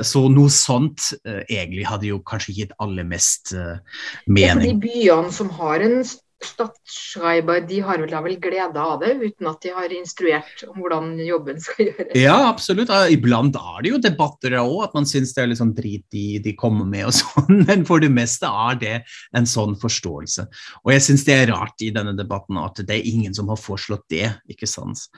så 0.07 0.23
noe 0.33 0.51
sånt 0.53 1.11
egentlig 1.25 1.85
hadde 1.89 2.09
jo 2.09 2.21
kanskje 2.27 2.55
gitt 2.57 2.75
aller 2.83 3.07
mest 3.07 3.53
mening. 4.27 4.50
Ja, 4.51 4.59
for 4.59 4.67
de 4.67 4.75
byene 4.83 5.33
som 5.35 5.53
har 5.61 5.87
en 5.87 6.03
statsschreiber, 6.41 7.61
de 7.69 7.81
har 7.85 8.01
vel 8.01 8.37
glede 8.41 8.81
av 8.81 9.01
det, 9.03 9.13
uten 9.21 9.49
at 9.51 9.61
de 9.63 9.73
har 9.77 9.93
instruert 9.93 10.63
om 10.69 10.79
hvordan 10.81 11.13
jobben 11.21 11.61
skal 11.61 11.85
gjøres? 11.91 12.15
Ja, 12.17 12.37
absolutt. 12.49 12.93
Iblant 13.13 13.59
er 13.61 13.85
det 13.85 13.93
jo 13.93 14.01
debatter 14.03 14.57
òg, 14.63 14.79
at 14.87 14.97
man 14.97 15.09
syns 15.09 15.35
det 15.37 15.45
er 15.45 15.51
litt 15.51 15.61
sånn 15.61 15.75
drit 15.77 16.07
de, 16.15 16.41
de 16.43 16.55
kommer 16.59 16.89
med 16.89 17.11
og 17.11 17.15
sånn, 17.21 17.65
men 17.69 17.85
for 17.89 18.03
det 18.03 18.13
meste 18.15 18.49
er 18.49 18.81
det 18.81 18.95
en 19.37 19.49
sånn 19.49 19.77
forståelse. 19.81 20.47
Og 20.85 20.95
jeg 20.95 21.07
syns 21.11 21.27
det 21.29 21.37
er 21.37 21.53
rart 21.53 21.85
i 21.85 21.93
denne 21.95 22.17
debatten 22.17 22.61
at 22.61 22.81
det 22.81 22.97
er 22.97 23.13
ingen 23.13 23.37
som 23.37 23.53
har 23.53 23.61
foreslått 23.61 24.07
det, 24.13 24.33
ikke 24.51 24.69
sant. 24.71 25.09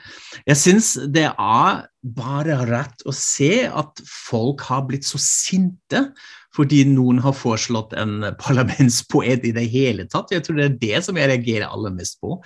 Jeg 0.43 0.59
syns 0.59 0.95
det 1.13 1.29
er 1.31 1.83
bare 2.03 2.59
rett 2.67 3.05
å 3.07 3.13
se 3.15 3.63
at 3.63 4.01
folk 4.03 4.65
har 4.67 4.83
blitt 4.89 5.07
så 5.07 5.19
sinte 5.21 6.09
fordi 6.53 6.83
noen 6.85 7.21
har 7.23 7.33
foreslått 7.33 7.95
en 7.97 8.27
parlamentspoet 8.41 9.45
i 9.47 9.53
det 9.55 9.65
hele 9.73 10.05
tatt. 10.09 10.33
Jeg 10.33 10.45
tror 10.45 10.59
det 10.59 10.67
er 10.67 10.79
det 10.81 11.03
som 11.05 11.17
jeg 11.17 11.31
reagerer 11.31 11.69
aller 11.69 11.93
mest 11.95 12.19
på. 12.21 12.37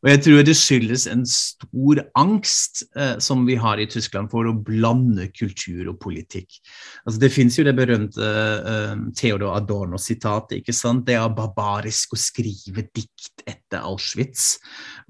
Og 0.00 0.08
jeg 0.08 0.22
tror 0.24 0.44
det 0.48 0.56
skyldes 0.56 1.04
en 1.12 1.26
stor 1.28 2.00
angst 2.16 2.86
eh, 2.96 3.18
som 3.20 3.44
vi 3.44 3.58
har 3.60 3.80
i 3.80 3.88
Tyskland 3.90 4.30
for 4.32 4.48
å 4.48 4.56
blande 4.56 5.26
kultur 5.36 5.90
og 5.92 5.98
politikk. 6.00 6.56
Altså, 7.04 7.18
det 7.20 7.32
fins 7.34 7.58
jo 7.58 7.66
det 7.68 7.76
berømte 7.76 8.24
eh, 8.24 8.94
Theodor 9.18 9.58
Adorno-sitatet. 9.58 10.62
ikke 10.62 10.76
sant? 10.76 11.04
Det 11.08 11.18
er 11.18 11.36
barbarisk 11.36 12.16
å 12.16 12.20
skrive 12.20 12.86
dikt 12.96 13.44
etter 13.44 13.84
Auschwitz, 13.84 14.54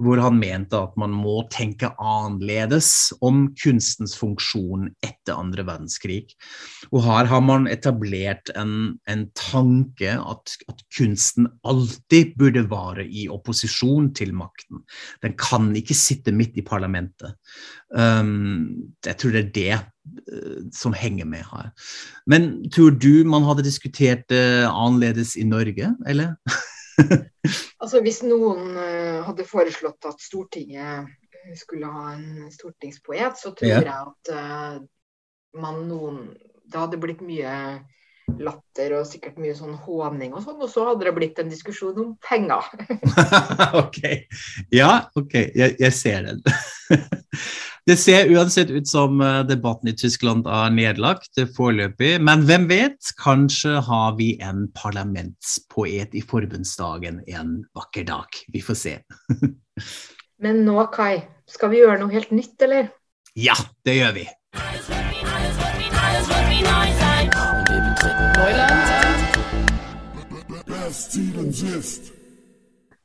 hvor 0.02 0.18
han 0.22 0.40
mente 0.42 0.78
at 0.78 0.98
man 0.98 1.14
må 1.14 1.44
tenke 1.54 1.92
annerledes 1.94 3.12
om 3.22 3.46
kunstens 3.62 4.16
funksjon 4.18 4.90
etter 5.06 5.38
andre 5.38 5.68
verdenskrig. 5.70 6.34
Og 6.90 7.04
her 7.06 7.30
har 7.30 7.46
man 7.46 7.70
etablert 7.70 8.39
en, 8.56 8.98
en 9.10 9.26
tanke 9.36 10.14
at, 10.16 10.54
at 10.70 10.82
kunsten 10.96 11.48
alltid 11.68 12.32
burde 12.40 12.64
være 12.70 13.04
i 13.04 13.26
opposisjon 13.28 14.10
til 14.16 14.32
makten. 14.34 14.82
Den 15.22 15.36
kan 15.38 15.70
ikke 15.76 15.96
sitte 15.98 16.32
midt 16.32 16.56
i 16.56 16.64
parlamentet. 16.66 17.36
Um, 17.90 18.92
jeg 19.06 19.16
tror 19.20 19.36
det 19.36 19.42
er 19.44 19.52
det 19.54 19.78
uh, 20.32 20.64
som 20.72 20.96
henger 20.96 21.28
med 21.28 21.44
her. 21.52 21.70
Men 22.26 22.70
tror 22.70 22.90
du 22.96 23.24
man 23.28 23.46
hadde 23.48 23.66
diskutert 23.66 24.26
det 24.32 24.64
uh, 24.64 24.70
annerledes 24.70 25.36
i 25.36 25.44
Norge, 25.44 25.94
eller? 26.06 26.34
altså 27.82 28.00
Hvis 28.02 28.22
noen 28.24 28.76
uh, 28.76 29.20
hadde 29.26 29.48
foreslått 29.48 30.08
at 30.08 30.22
Stortinget 30.22 31.10
skulle 31.56 31.88
ha 31.88 32.14
en 32.14 32.50
stortingspoet, 32.52 33.38
så 33.40 33.54
tror 33.56 33.70
ja. 33.70 33.80
jeg 33.80 33.94
at 34.12 34.32
uh, 34.34 34.82
man 35.60 35.84
noen 35.88 36.20
Det 36.70 36.78
hadde 36.78 37.00
blitt 37.02 37.22
mye 37.26 37.52
latter 38.40 38.94
og 38.98 39.08
sikkert 39.08 39.38
mye 39.40 39.54
sånn 39.56 39.74
håning 39.84 40.34
og 40.34 40.44
sånn, 40.44 40.60
og 40.60 40.70
så 40.70 40.86
hadde 40.90 41.06
det 41.08 41.14
blitt 41.16 41.40
en 41.42 41.50
diskusjon 41.50 41.98
om 42.02 42.12
penger. 42.24 42.68
ok. 43.82 44.00
Ja, 44.74 44.92
ok, 45.18 45.34
jeg, 45.56 45.76
jeg 45.80 45.96
ser 45.96 46.28
den. 46.28 46.42
det 47.88 47.96
ser 48.00 48.30
uansett 48.34 48.70
ut 48.70 48.88
som 48.88 49.20
eh, 49.24 49.40
debatten 49.48 49.92
i 49.92 49.96
Tyskland 49.98 50.48
er 50.48 50.70
nedlagt 50.74 51.40
foreløpig, 51.56 52.14
men 52.22 52.46
hvem 52.48 52.68
vet? 52.70 53.12
Kanskje 53.20 53.80
har 53.86 54.16
vi 54.20 54.32
en 54.44 54.68
parlamentspoet 54.76 56.14
i 56.16 56.24
forbundsdagen 56.24 57.22
en 57.26 57.58
vakker 57.76 58.06
dag. 58.10 58.40
Vi 58.52 58.62
får 58.64 58.80
se. 58.84 58.96
men 60.44 60.64
nå, 60.68 60.78
Kai, 60.94 61.22
skal 61.50 61.74
vi 61.74 61.82
gjøre 61.82 62.00
noe 62.04 62.14
helt 62.14 62.34
nytt, 62.34 62.56
eller? 62.68 62.92
Ja, 63.38 63.56
det 63.86 64.00
gjør 64.00 64.16
vi. 64.20 64.26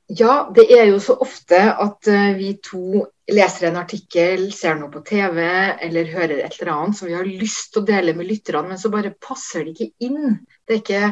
Ja, 0.08 0.52
det 0.56 0.68
er 0.70 0.86
jo 0.92 1.00
så 1.02 1.16
ofte 1.22 1.58
at 1.82 2.08
eh, 2.12 2.36
vi 2.38 2.52
to 2.64 3.02
leser 3.34 3.72
en 3.72 3.80
artikkel, 3.82 4.52
ser 4.54 4.78
noe 4.78 4.92
på 4.94 5.02
TV 5.06 5.40
eller 5.42 6.12
hører 6.14 6.44
et 6.46 6.60
eller 6.60 6.72
annet 6.76 7.00
som 7.00 7.10
vi 7.10 7.16
har 7.18 7.26
lyst 7.26 7.74
til 7.74 7.82
å 7.82 7.88
dele 7.88 8.14
med 8.14 8.30
lytterne, 8.30 8.70
men 8.70 8.80
så 8.82 8.92
bare 8.94 9.16
passer 9.18 9.66
det 9.66 9.74
ikke 9.74 10.08
inn. 10.08 10.38
Det 10.62 10.76
er 10.76 10.84
ikke 10.84 11.12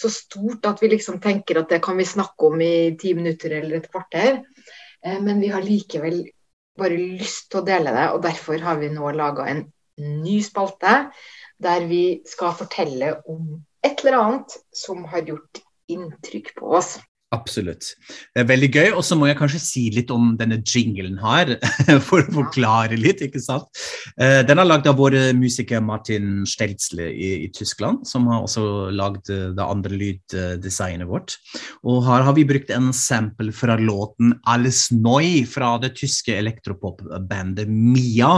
så 0.00 0.08
stort 0.14 0.70
at 0.70 0.80
vi 0.80 0.88
liksom 0.94 1.20
tenker 1.20 1.60
at 1.60 1.68
det 1.74 1.82
kan 1.84 2.00
vi 2.00 2.08
snakke 2.08 2.48
om 2.48 2.62
i 2.64 2.96
ti 3.00 3.12
minutter 3.18 3.58
eller 3.58 3.82
et 3.82 3.90
kvarter. 3.92 4.40
Eh, 5.04 5.18
men 5.20 5.42
vi 5.44 5.52
har 5.52 5.66
likevel 5.66 6.22
bare 6.80 6.96
lyst 6.96 7.50
til 7.52 7.60
å 7.60 7.66
dele 7.66 7.92
det, 7.92 8.08
og 8.14 8.24
derfor 8.24 8.64
har 8.64 8.80
vi 8.80 8.88
nå 8.94 9.12
laga 9.12 9.50
en 9.52 9.66
ny 10.00 10.40
spalte 10.40 11.10
der 11.60 11.86
vi 11.90 12.22
skal 12.28 12.56
fortelle 12.56 13.14
om 13.28 13.60
et 13.86 14.00
eller 14.04 14.18
annet 14.18 14.56
som 14.76 15.04
har 15.12 15.24
gjort 15.28 15.60
inntrykk 15.90 16.54
på 16.58 16.74
oss. 16.78 16.96
Absolutt. 17.30 17.92
Det 18.34 18.42
er 18.42 18.46
veldig 18.48 18.68
gøy. 18.74 18.88
Og 18.98 19.04
så 19.06 19.14
må 19.14 19.28
jeg 19.28 19.38
kanskje 19.38 19.60
si 19.62 19.84
litt 19.94 20.10
om 20.10 20.32
denne 20.38 20.58
jinglen 20.66 21.14
her, 21.22 21.52
for 22.08 22.24
å 22.24 22.34
forklare 22.40 22.98
litt. 22.98 23.22
ikke 23.22 23.42
sant? 23.42 23.68
Eh, 24.18 24.40
den 24.46 24.58
er 24.58 24.66
lagd 24.66 24.88
av 24.90 24.98
vår 24.98 25.14
musiker 25.38 25.82
Martin 25.84 26.42
Stelzle 26.48 27.06
i, 27.12 27.30
i, 27.46 27.50
Tyskland, 27.54 28.02
som 28.10 28.26
har 28.32 28.42
også 28.42 28.64
lagd 28.90 29.30
eh, 29.30 29.52
det 29.54 29.62
andre 29.66 30.00
lyddesignet 30.00 31.06
vårt. 31.10 31.36
Og 31.86 32.02
her 32.08 32.26
har 32.26 32.34
vi 32.34 32.46
brukt 32.48 32.72
en 32.74 32.90
sample 32.96 33.54
fra 33.54 33.78
låten 33.78 34.34
'Alles 34.42 34.88
Neu' 34.90 35.46
fra 35.46 35.76
det 35.78 35.94
tyske 36.00 36.34
elektropopbandet 36.34 37.70
Mia, 37.70 38.32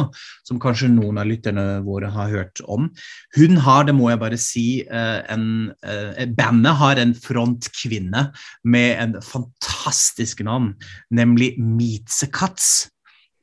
som 0.44 0.60
kanskje 0.60 0.92
noen 0.92 1.22
av 1.22 1.30
lytterne 1.30 1.80
våre 1.86 2.12
har 2.12 2.28
hørt 2.28 2.60
om. 2.68 2.90
Hun 3.38 3.56
har, 3.56 3.88
det 3.88 3.96
må 3.96 4.12
jeg 4.12 4.20
bare 4.20 4.40
si, 4.40 4.66
en, 4.92 5.72
en, 5.80 6.36
bandet 6.36 6.76
har 6.76 7.00
en 7.00 7.16
frontkvinne 7.16 8.28
med 8.68 8.81
med 8.82 8.96
en 9.02 9.20
fantastisk 9.22 10.42
navn, 10.46 10.74
nemlig 11.10 11.54
Mietsekatz. 11.60 12.88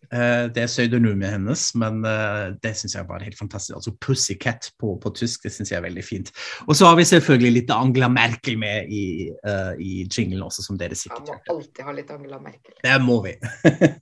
Uh, 0.10 0.50
det 0.50 0.64
er 0.64 0.70
pseudonymet 0.72 1.36
hennes, 1.36 1.68
men 1.78 2.00
uh, 2.02 2.50
det 2.64 2.72
syns 2.80 2.96
jeg 2.96 3.06
var 3.06 3.22
helt 3.22 3.38
fantastisk. 3.38 3.76
Altså 3.78 3.92
Pussycat 4.02 4.72
på, 4.82 4.96
på 5.04 5.12
tysk, 5.14 5.44
det 5.44 5.52
syns 5.54 5.70
jeg 5.70 5.78
er 5.78 5.86
veldig 5.86 6.06
fint. 6.06 6.32
Og 6.66 6.74
så 6.80 6.90
har 6.90 6.98
vi 6.98 7.06
selvfølgelig 7.06 7.52
litt 7.60 7.74
Angela 7.76 8.10
Merkel 8.10 8.58
med 8.58 8.90
i, 8.90 9.30
uh, 9.46 9.78
i 9.78 10.08
jinglen 10.08 10.42
også, 10.48 10.66
som 10.66 10.82
dere 10.82 10.98
sikkert 10.98 11.30
hørte. 11.30 11.46
Må 11.52 11.60
alltid 11.60 11.86
ha 11.86 11.96
litt 12.00 12.10
Angela 12.16 12.42
Merkel. 12.42 12.74
Det 12.82 12.98
må 13.06 13.20
vi. 13.28 13.36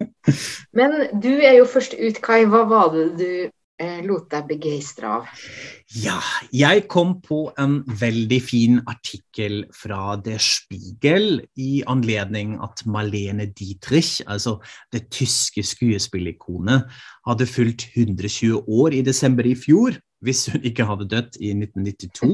men 0.80 0.98
du 1.20 1.34
er 1.36 1.60
jo 1.60 1.68
først 1.68 2.00
ut, 2.00 2.24
Kai. 2.24 2.46
Hva 2.48 2.64
var 2.72 2.96
det 2.96 3.08
du 3.20 3.30
Eh, 3.32 3.57
lot 4.08 4.26
deg 4.32 4.48
begeistre 4.50 5.10
av? 5.20 5.28
Ja, 5.94 6.18
jeg 6.56 6.88
kom 6.90 7.18
på 7.22 7.52
en 7.62 7.84
veldig 7.86 8.40
fin 8.42 8.80
artikkel 8.90 9.66
fra 9.76 10.16
Der 10.24 10.42
Spiegel 10.42 11.44
i 11.56 11.84
anledning 11.86 12.58
at 12.64 12.82
Malene 12.90 13.46
Dietrich, 13.54 14.24
altså 14.26 14.58
det 14.94 15.08
tyske 15.14 15.64
skuespillerikonet, 15.64 16.90
hadde 17.28 17.50
fulgt 17.50 17.90
120 17.94 18.66
år 18.66 18.98
i 18.98 19.06
desember 19.06 19.46
i 19.46 19.56
fjor 19.56 20.00
hvis 20.26 20.48
hun 20.50 20.64
ikke 20.66 20.86
hadde 20.90 21.06
dødd 21.12 21.38
i 21.46 21.52
1992. 21.54 22.32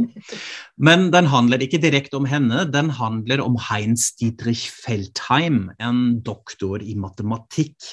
Men 0.80 1.10
den 1.14 1.28
handler 1.28 1.64
ikke 1.64 1.82
direkte 1.84 2.16
om 2.20 2.28
henne, 2.30 2.64
den 2.72 2.94
handler 2.96 3.44
om 3.44 3.58
Heinz 3.60 4.14
Dietrich 4.20 4.70
Feldheim, 4.72 5.68
en 5.84 6.22
doktor 6.24 6.80
i 6.80 6.96
matematikk. 6.96 7.92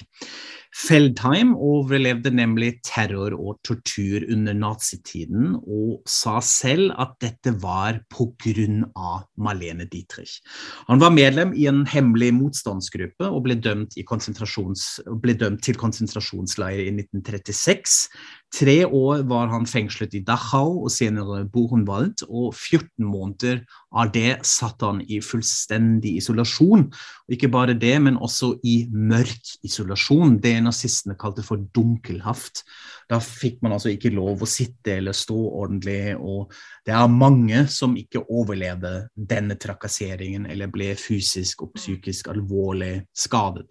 Feldheim 0.70 1.56
overlevde 1.58 2.30
nemlig 2.30 2.76
terror 2.86 3.34
og 3.34 3.58
tortur 3.66 4.22
under 4.30 4.54
nazitiden, 4.54 5.56
og 5.58 6.04
sa 6.08 6.36
selv 6.44 6.94
at 6.94 7.16
dette 7.22 7.56
var 7.62 7.98
pga. 8.10 9.10
Malene 9.40 9.86
Dietrich. 9.90 10.38
Han 10.86 11.00
var 11.02 11.10
medlem 11.10 11.52
i 11.58 11.66
en 11.66 11.82
hemmelig 11.88 12.30
motstandsgruppe 12.36 13.26
og 13.26 13.42
ble 13.46 13.56
dømt, 13.58 13.96
ble 13.98 15.34
dømt 15.34 15.62
til 15.66 15.78
konsentrasjonsleir 15.80 16.84
i 16.84 16.92
1936. 16.94 18.06
Tre 18.54 18.78
år 18.86 19.26
var 19.30 19.50
han 19.50 19.66
fengslet 19.66 20.14
i 20.18 20.24
Dachau 20.26 20.84
og 20.84 20.90
senere 20.94 21.44
Buchenwald, 21.50 22.22
og 22.28 22.54
14 22.54 23.06
måneder 23.06 23.64
av 23.91 24.11
det 24.14 24.38
satt 24.47 24.82
han 24.86 25.01
i 25.03 25.18
fullstendig 25.24 26.16
isolasjon. 26.20 26.86
Og 26.91 27.34
ikke 27.34 27.51
bare 27.53 27.74
det, 27.78 27.97
men 28.03 28.18
også 28.22 28.53
i 28.66 28.84
mørk 28.93 29.57
isolasjon, 29.66 30.38
det 30.43 30.57
nazistene 30.64 31.18
kalte 31.18 31.45
for 31.47 31.62
dunkelhaft. 31.74 32.62
Da 33.11 33.18
fikk 33.22 33.59
man 33.64 33.74
altså 33.74 33.91
ikke 33.91 34.12
lov 34.14 34.45
å 34.45 34.49
sitte 34.49 34.95
eller 35.01 35.16
stå 35.16 35.38
ordentlig, 35.49 36.14
og 36.14 36.53
det 36.86 36.95
er 36.95 37.11
mange 37.11 37.64
som 37.72 37.97
ikke 37.99 38.22
overlevde 38.30 39.09
denne 39.14 39.59
trakasseringen 39.59 40.47
eller 40.51 40.70
ble 40.70 40.93
fysisk 40.99 41.66
og 41.66 41.74
psykisk 41.74 42.30
alvorlig 42.30 43.01
skadet. 43.16 43.66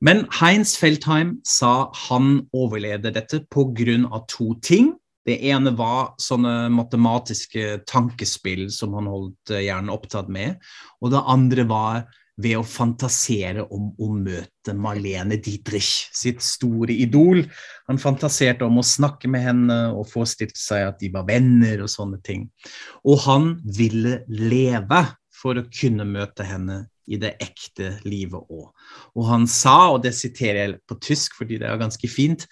Men 0.00 0.24
Heinz 0.32 0.78
Feldheim 0.80 1.34
sa 1.44 1.90
han 2.06 2.46
overlevde 2.56 3.12
dette 3.12 3.42
pga. 3.52 4.24
to 4.28 4.54
ting. 4.62 4.94
Det 5.26 5.36
ene 5.50 5.74
var 5.76 6.14
sånne 6.20 6.70
matematiske 6.72 7.82
tankespill 7.88 8.68
som 8.72 8.96
han 8.96 9.10
holdt 9.10 9.52
eh, 9.52 9.66
hjernen 9.66 9.92
opptatt 9.92 10.30
med. 10.32 10.56
Og 11.04 11.12
det 11.12 11.22
andre 11.28 11.66
var 11.68 12.02
ved 12.40 12.56
å 12.56 12.64
fantasere 12.64 13.66
om 13.74 13.90
å 14.00 14.08
møte 14.14 14.74
Marlene 14.76 15.36
Dietrich, 15.42 16.08
sitt 16.16 16.40
store 16.44 16.94
idol. 17.04 17.42
Han 17.90 18.00
fantaserte 18.00 18.64
om 18.64 18.80
å 18.80 18.86
snakke 18.86 19.28
med 19.28 19.44
henne 19.44 19.78
og 19.92 20.08
forestilte 20.08 20.60
seg 20.60 20.86
at 20.88 21.00
de 21.02 21.10
var 21.12 21.26
venner 21.28 21.84
og 21.84 21.92
sånne 21.92 22.20
ting. 22.24 22.48
Og 23.04 23.20
han 23.26 23.52
ville 23.76 24.22
leve 24.32 25.04
for 25.40 25.60
å 25.60 25.68
kunne 25.68 26.06
møte 26.08 26.46
henne 26.46 26.84
i 27.10 27.18
det 27.20 27.34
ekte 27.42 27.96
livet 28.06 28.40
òg. 28.52 28.70
Og 29.18 29.26
han 29.26 29.46
sa, 29.50 29.90
og 29.94 30.04
det 30.04 30.14
siterer 30.16 30.62
jeg 30.62 30.78
på 30.88 30.98
tysk 31.02 31.40
fordi 31.40 31.58
det 31.60 31.68
er 31.68 31.80
ganske 31.80 32.10
fint, 32.10 32.46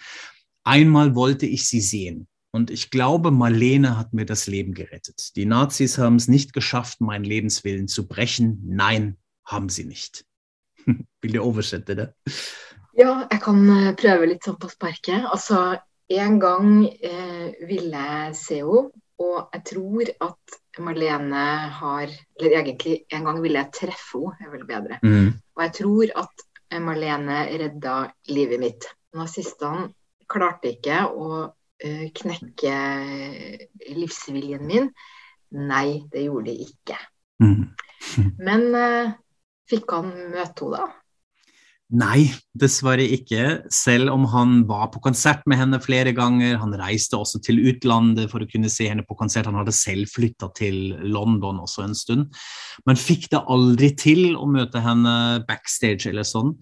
einmal 0.68 1.14
wollte 1.16 1.46
ich 1.46 1.64
sie 1.68 1.84
sehen. 1.84 2.26
Und 2.50 2.70
ich 2.70 2.90
glaube, 2.90 3.30
Marlene 3.30 3.98
hat 3.98 4.14
mir 4.14 4.24
das 4.24 4.46
Leben 4.46 4.72
gerettet. 4.72 5.36
Die 5.36 5.44
Nazis 5.44 5.98
haben 5.98 6.16
es 6.16 6.28
nicht 6.28 6.52
geschafft, 6.52 7.00
meinen 7.00 7.24
Lebenswillen 7.24 7.88
zu 7.88 8.08
brechen. 8.08 8.62
Nein, 8.64 9.18
haben 9.44 9.68
sie 9.68 9.84
nicht. 9.84 10.24
Vil 11.20 11.32
du 11.32 11.42
oversette 11.42 11.94
det? 11.94 12.14
Ja, 12.98 13.28
jeg 13.30 13.40
kan 13.44 13.60
eh, 13.70 13.92
prøve 13.94 14.26
litt 14.26 14.46
sånn 14.48 14.56
på 14.58 14.70
sparket. 14.72 15.28
Altså, 15.28 15.76
en 16.08 16.38
gang 16.40 16.70
eh, 16.88 17.52
ville 17.68 18.00
jeg 18.00 18.34
se 18.38 18.62
henne, 18.64 18.88
og 19.18 19.52
jeg 19.52 19.64
tror 19.66 20.10
at 20.28 20.58
Marlene 20.78 21.44
har 21.74 22.06
Eller 22.38 22.60
egentlig, 22.60 23.00
en 23.10 23.24
gang 23.26 23.40
ville 23.42 23.58
jeg 23.58 23.74
treffe 23.74 24.20
henne, 24.22 24.46
er 24.46 24.52
vel 24.54 24.66
bedre. 24.66 24.98
Mm. 25.02 25.30
Og 25.56 25.64
jeg 25.66 25.74
tror 25.80 26.12
at 26.24 26.44
Marlene 26.80 27.38
redda 27.60 27.96
livet 28.30 28.62
mitt. 28.62 28.88
Nazistene 29.16 29.88
klarte 30.28 30.74
ikke 30.74 31.06
å 31.08 31.46
knekke 32.18 32.74
livsviljen 33.94 34.64
min. 34.66 34.88
Nei, 35.54 36.04
det 36.12 36.26
gjorde 36.26 36.50
de 36.50 36.68
ikke. 36.68 36.96
Mm. 37.42 37.68
Men 38.48 38.64
uh, 38.74 39.12
fikk 39.70 39.94
han 39.96 40.10
møte 40.32 40.66
henne, 40.66 40.72
da? 40.74 40.88
Nei, 41.88 42.26
dessverre 42.52 43.04
ikke. 43.16 43.62
Selv 43.72 44.12
om 44.12 44.26
han 44.28 44.58
var 44.68 44.90
på 44.92 45.00
konsert 45.06 45.46
med 45.48 45.56
henne 45.56 45.78
flere 45.80 46.12
ganger. 46.12 46.58
Han 46.60 46.74
reiste 46.76 47.16
også 47.16 47.40
til 47.40 47.62
utlandet 47.70 48.28
for 48.28 48.44
å 48.44 48.48
kunne 48.50 48.68
se 48.68 48.90
henne 48.90 49.06
på 49.08 49.16
konsert. 49.16 49.48
Han 49.48 49.56
hadde 49.56 49.72
selv 49.72 50.10
flytta 50.12 50.50
til 50.58 50.98
London 51.08 51.62
også 51.64 51.86
en 51.86 51.96
stund, 51.96 52.28
men 52.84 53.00
fikk 53.00 53.30
det 53.32 53.40
aldri 53.40 53.94
til 53.96 54.36
å 54.36 54.44
møte 54.50 54.84
henne 54.84 55.14
backstage 55.48 56.10
eller 56.12 56.28
sånn. 56.28 56.52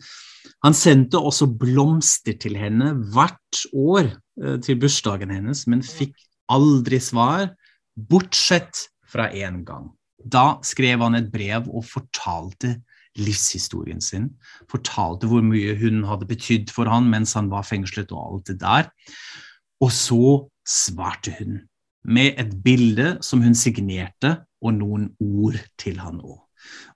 Han 0.62 0.78
sendte 0.78 1.18
også 1.18 1.50
blomster 1.58 2.38
til 2.38 2.54
henne 2.58 2.94
hvert 3.10 3.66
år 3.74 4.06
eh, 4.06 4.14
til 4.37 4.78
bursdagen 4.80 5.32
hennes, 5.32 5.64
men 5.70 5.84
fikk 5.84 6.16
aldri 6.53 7.01
svar, 7.03 7.55
bortsett 7.97 8.87
fra 9.09 9.30
én 9.32 9.62
gang. 9.64 9.89
Da 10.20 10.59
skrev 10.66 11.05
han 11.05 11.16
et 11.18 11.30
brev 11.32 11.68
og 11.70 11.87
fortalte 11.87 12.76
livshistorien 13.16 14.03
sin. 14.05 14.30
Fortalte 14.70 15.28
hvor 15.30 15.45
mye 15.45 15.76
hun 15.80 16.05
hadde 16.09 16.28
betydd 16.28 16.72
for 16.74 16.91
han 16.91 17.09
mens 17.12 17.34
han 17.39 17.51
var 17.53 17.66
fengslet 17.66 18.12
og 18.12 18.22
alt 18.24 18.53
det 18.53 18.59
der. 18.61 18.91
Og 19.80 19.93
så 19.93 20.49
svarte 20.66 21.34
hun 21.39 21.61
med 22.07 22.39
et 22.41 22.53
bilde 22.62 23.16
som 23.24 23.43
hun 23.43 23.57
signerte, 23.59 24.37
og 24.62 24.72
noen 24.78 25.11
ord 25.20 25.59
til 25.78 25.99
han 26.01 26.20
òg. 26.22 26.39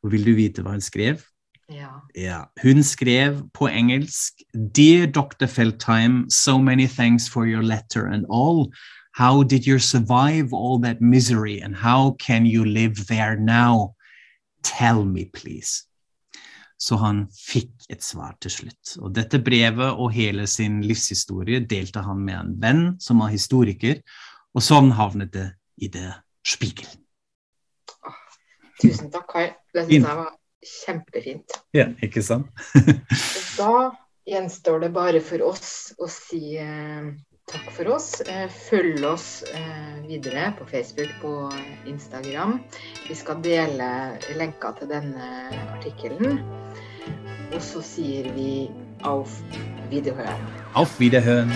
Og 0.03 0.13
vil 0.15 0.25
du 0.27 0.33
vite 0.39 0.63
hva 0.65 0.75
hun 0.75 0.83
skrev? 0.83 1.21
Ja. 1.71 2.01
ja. 2.15 2.51
Hun 2.63 2.83
skrev 2.83 3.43
på 3.55 3.69
engelsk 3.69 4.43
Dear 4.53 5.07
Dr. 5.07 5.47
Feldheim, 5.47 6.31
so 6.31 6.59
many 6.59 6.87
thanks 6.89 7.29
for 7.29 7.47
your 7.47 7.63
letter 7.63 8.07
and 8.07 8.27
all. 8.29 8.73
How 9.15 9.43
did 9.43 9.67
you 9.67 9.79
survive 9.79 10.53
all 10.53 10.81
that 10.83 11.01
misery, 11.01 11.61
and 11.61 11.77
how 11.77 12.17
can 12.19 12.47
you 12.47 12.65
live 12.65 12.95
there 13.07 13.37
now? 13.37 13.95
Tell 14.63 15.05
me, 15.05 15.25
please. 15.35 15.87
Så 16.79 16.97
han 16.97 17.27
fikk 17.37 17.71
et 17.91 18.03
svar 18.03 18.37
til 18.41 18.51
slutt. 18.51 18.97
Og 19.03 19.15
dette 19.15 19.39
brevet 19.39 19.93
og 19.93 20.13
hele 20.15 20.47
sin 20.47 20.81
livshistorie 20.83 21.61
delte 21.61 22.03
han 22.03 22.25
med 22.25 22.39
en 22.39 22.55
venn 22.63 22.83
som 23.01 23.21
var 23.21 23.31
historiker, 23.35 24.01
og 24.55 24.65
sånn 24.65 24.91
havnet 24.97 25.33
det 25.35 25.51
i 25.77 25.91
det 25.93 26.09
Spiegel. 26.47 26.89
tusen 28.81 29.11
takk, 29.13 29.29
Kai. 29.29 29.51
Det 29.75 29.85
syns 29.85 30.07
jeg 30.09 30.17
var 30.17 30.40
kjempefint. 30.61 31.57
Ja, 31.77 31.89
ikke 32.03 32.23
sant? 32.23 32.51
da 33.61 33.91
gjenstår 34.29 34.87
det 34.87 34.93
bare 34.95 35.23
for 35.25 35.43
oss 35.51 35.93
å 35.99 36.09
si 36.11 36.57
eh, 36.61 37.11
takk 37.51 37.71
for 37.75 37.95
oss. 37.97 38.21
Eh, 38.21 38.47
Følg 38.69 39.05
oss 39.09 39.43
eh, 39.55 39.99
videre 40.07 40.51
på 40.59 40.69
Facebook, 40.71 41.13
på 41.23 41.35
Instagram. 41.91 42.59
Vi 43.09 43.19
skal 43.19 43.43
dele 43.45 43.91
lenker 44.39 44.79
til 44.79 44.93
denne 44.93 45.33
artikkelen. 45.77 46.43
Og 47.51 47.61
så 47.65 47.83
sier 47.83 48.31
vi 48.37 48.71
auf 49.03 49.41
Wiederhören. 49.91 50.49
Auf 50.75 51.01
Wiederhören. 51.01 51.51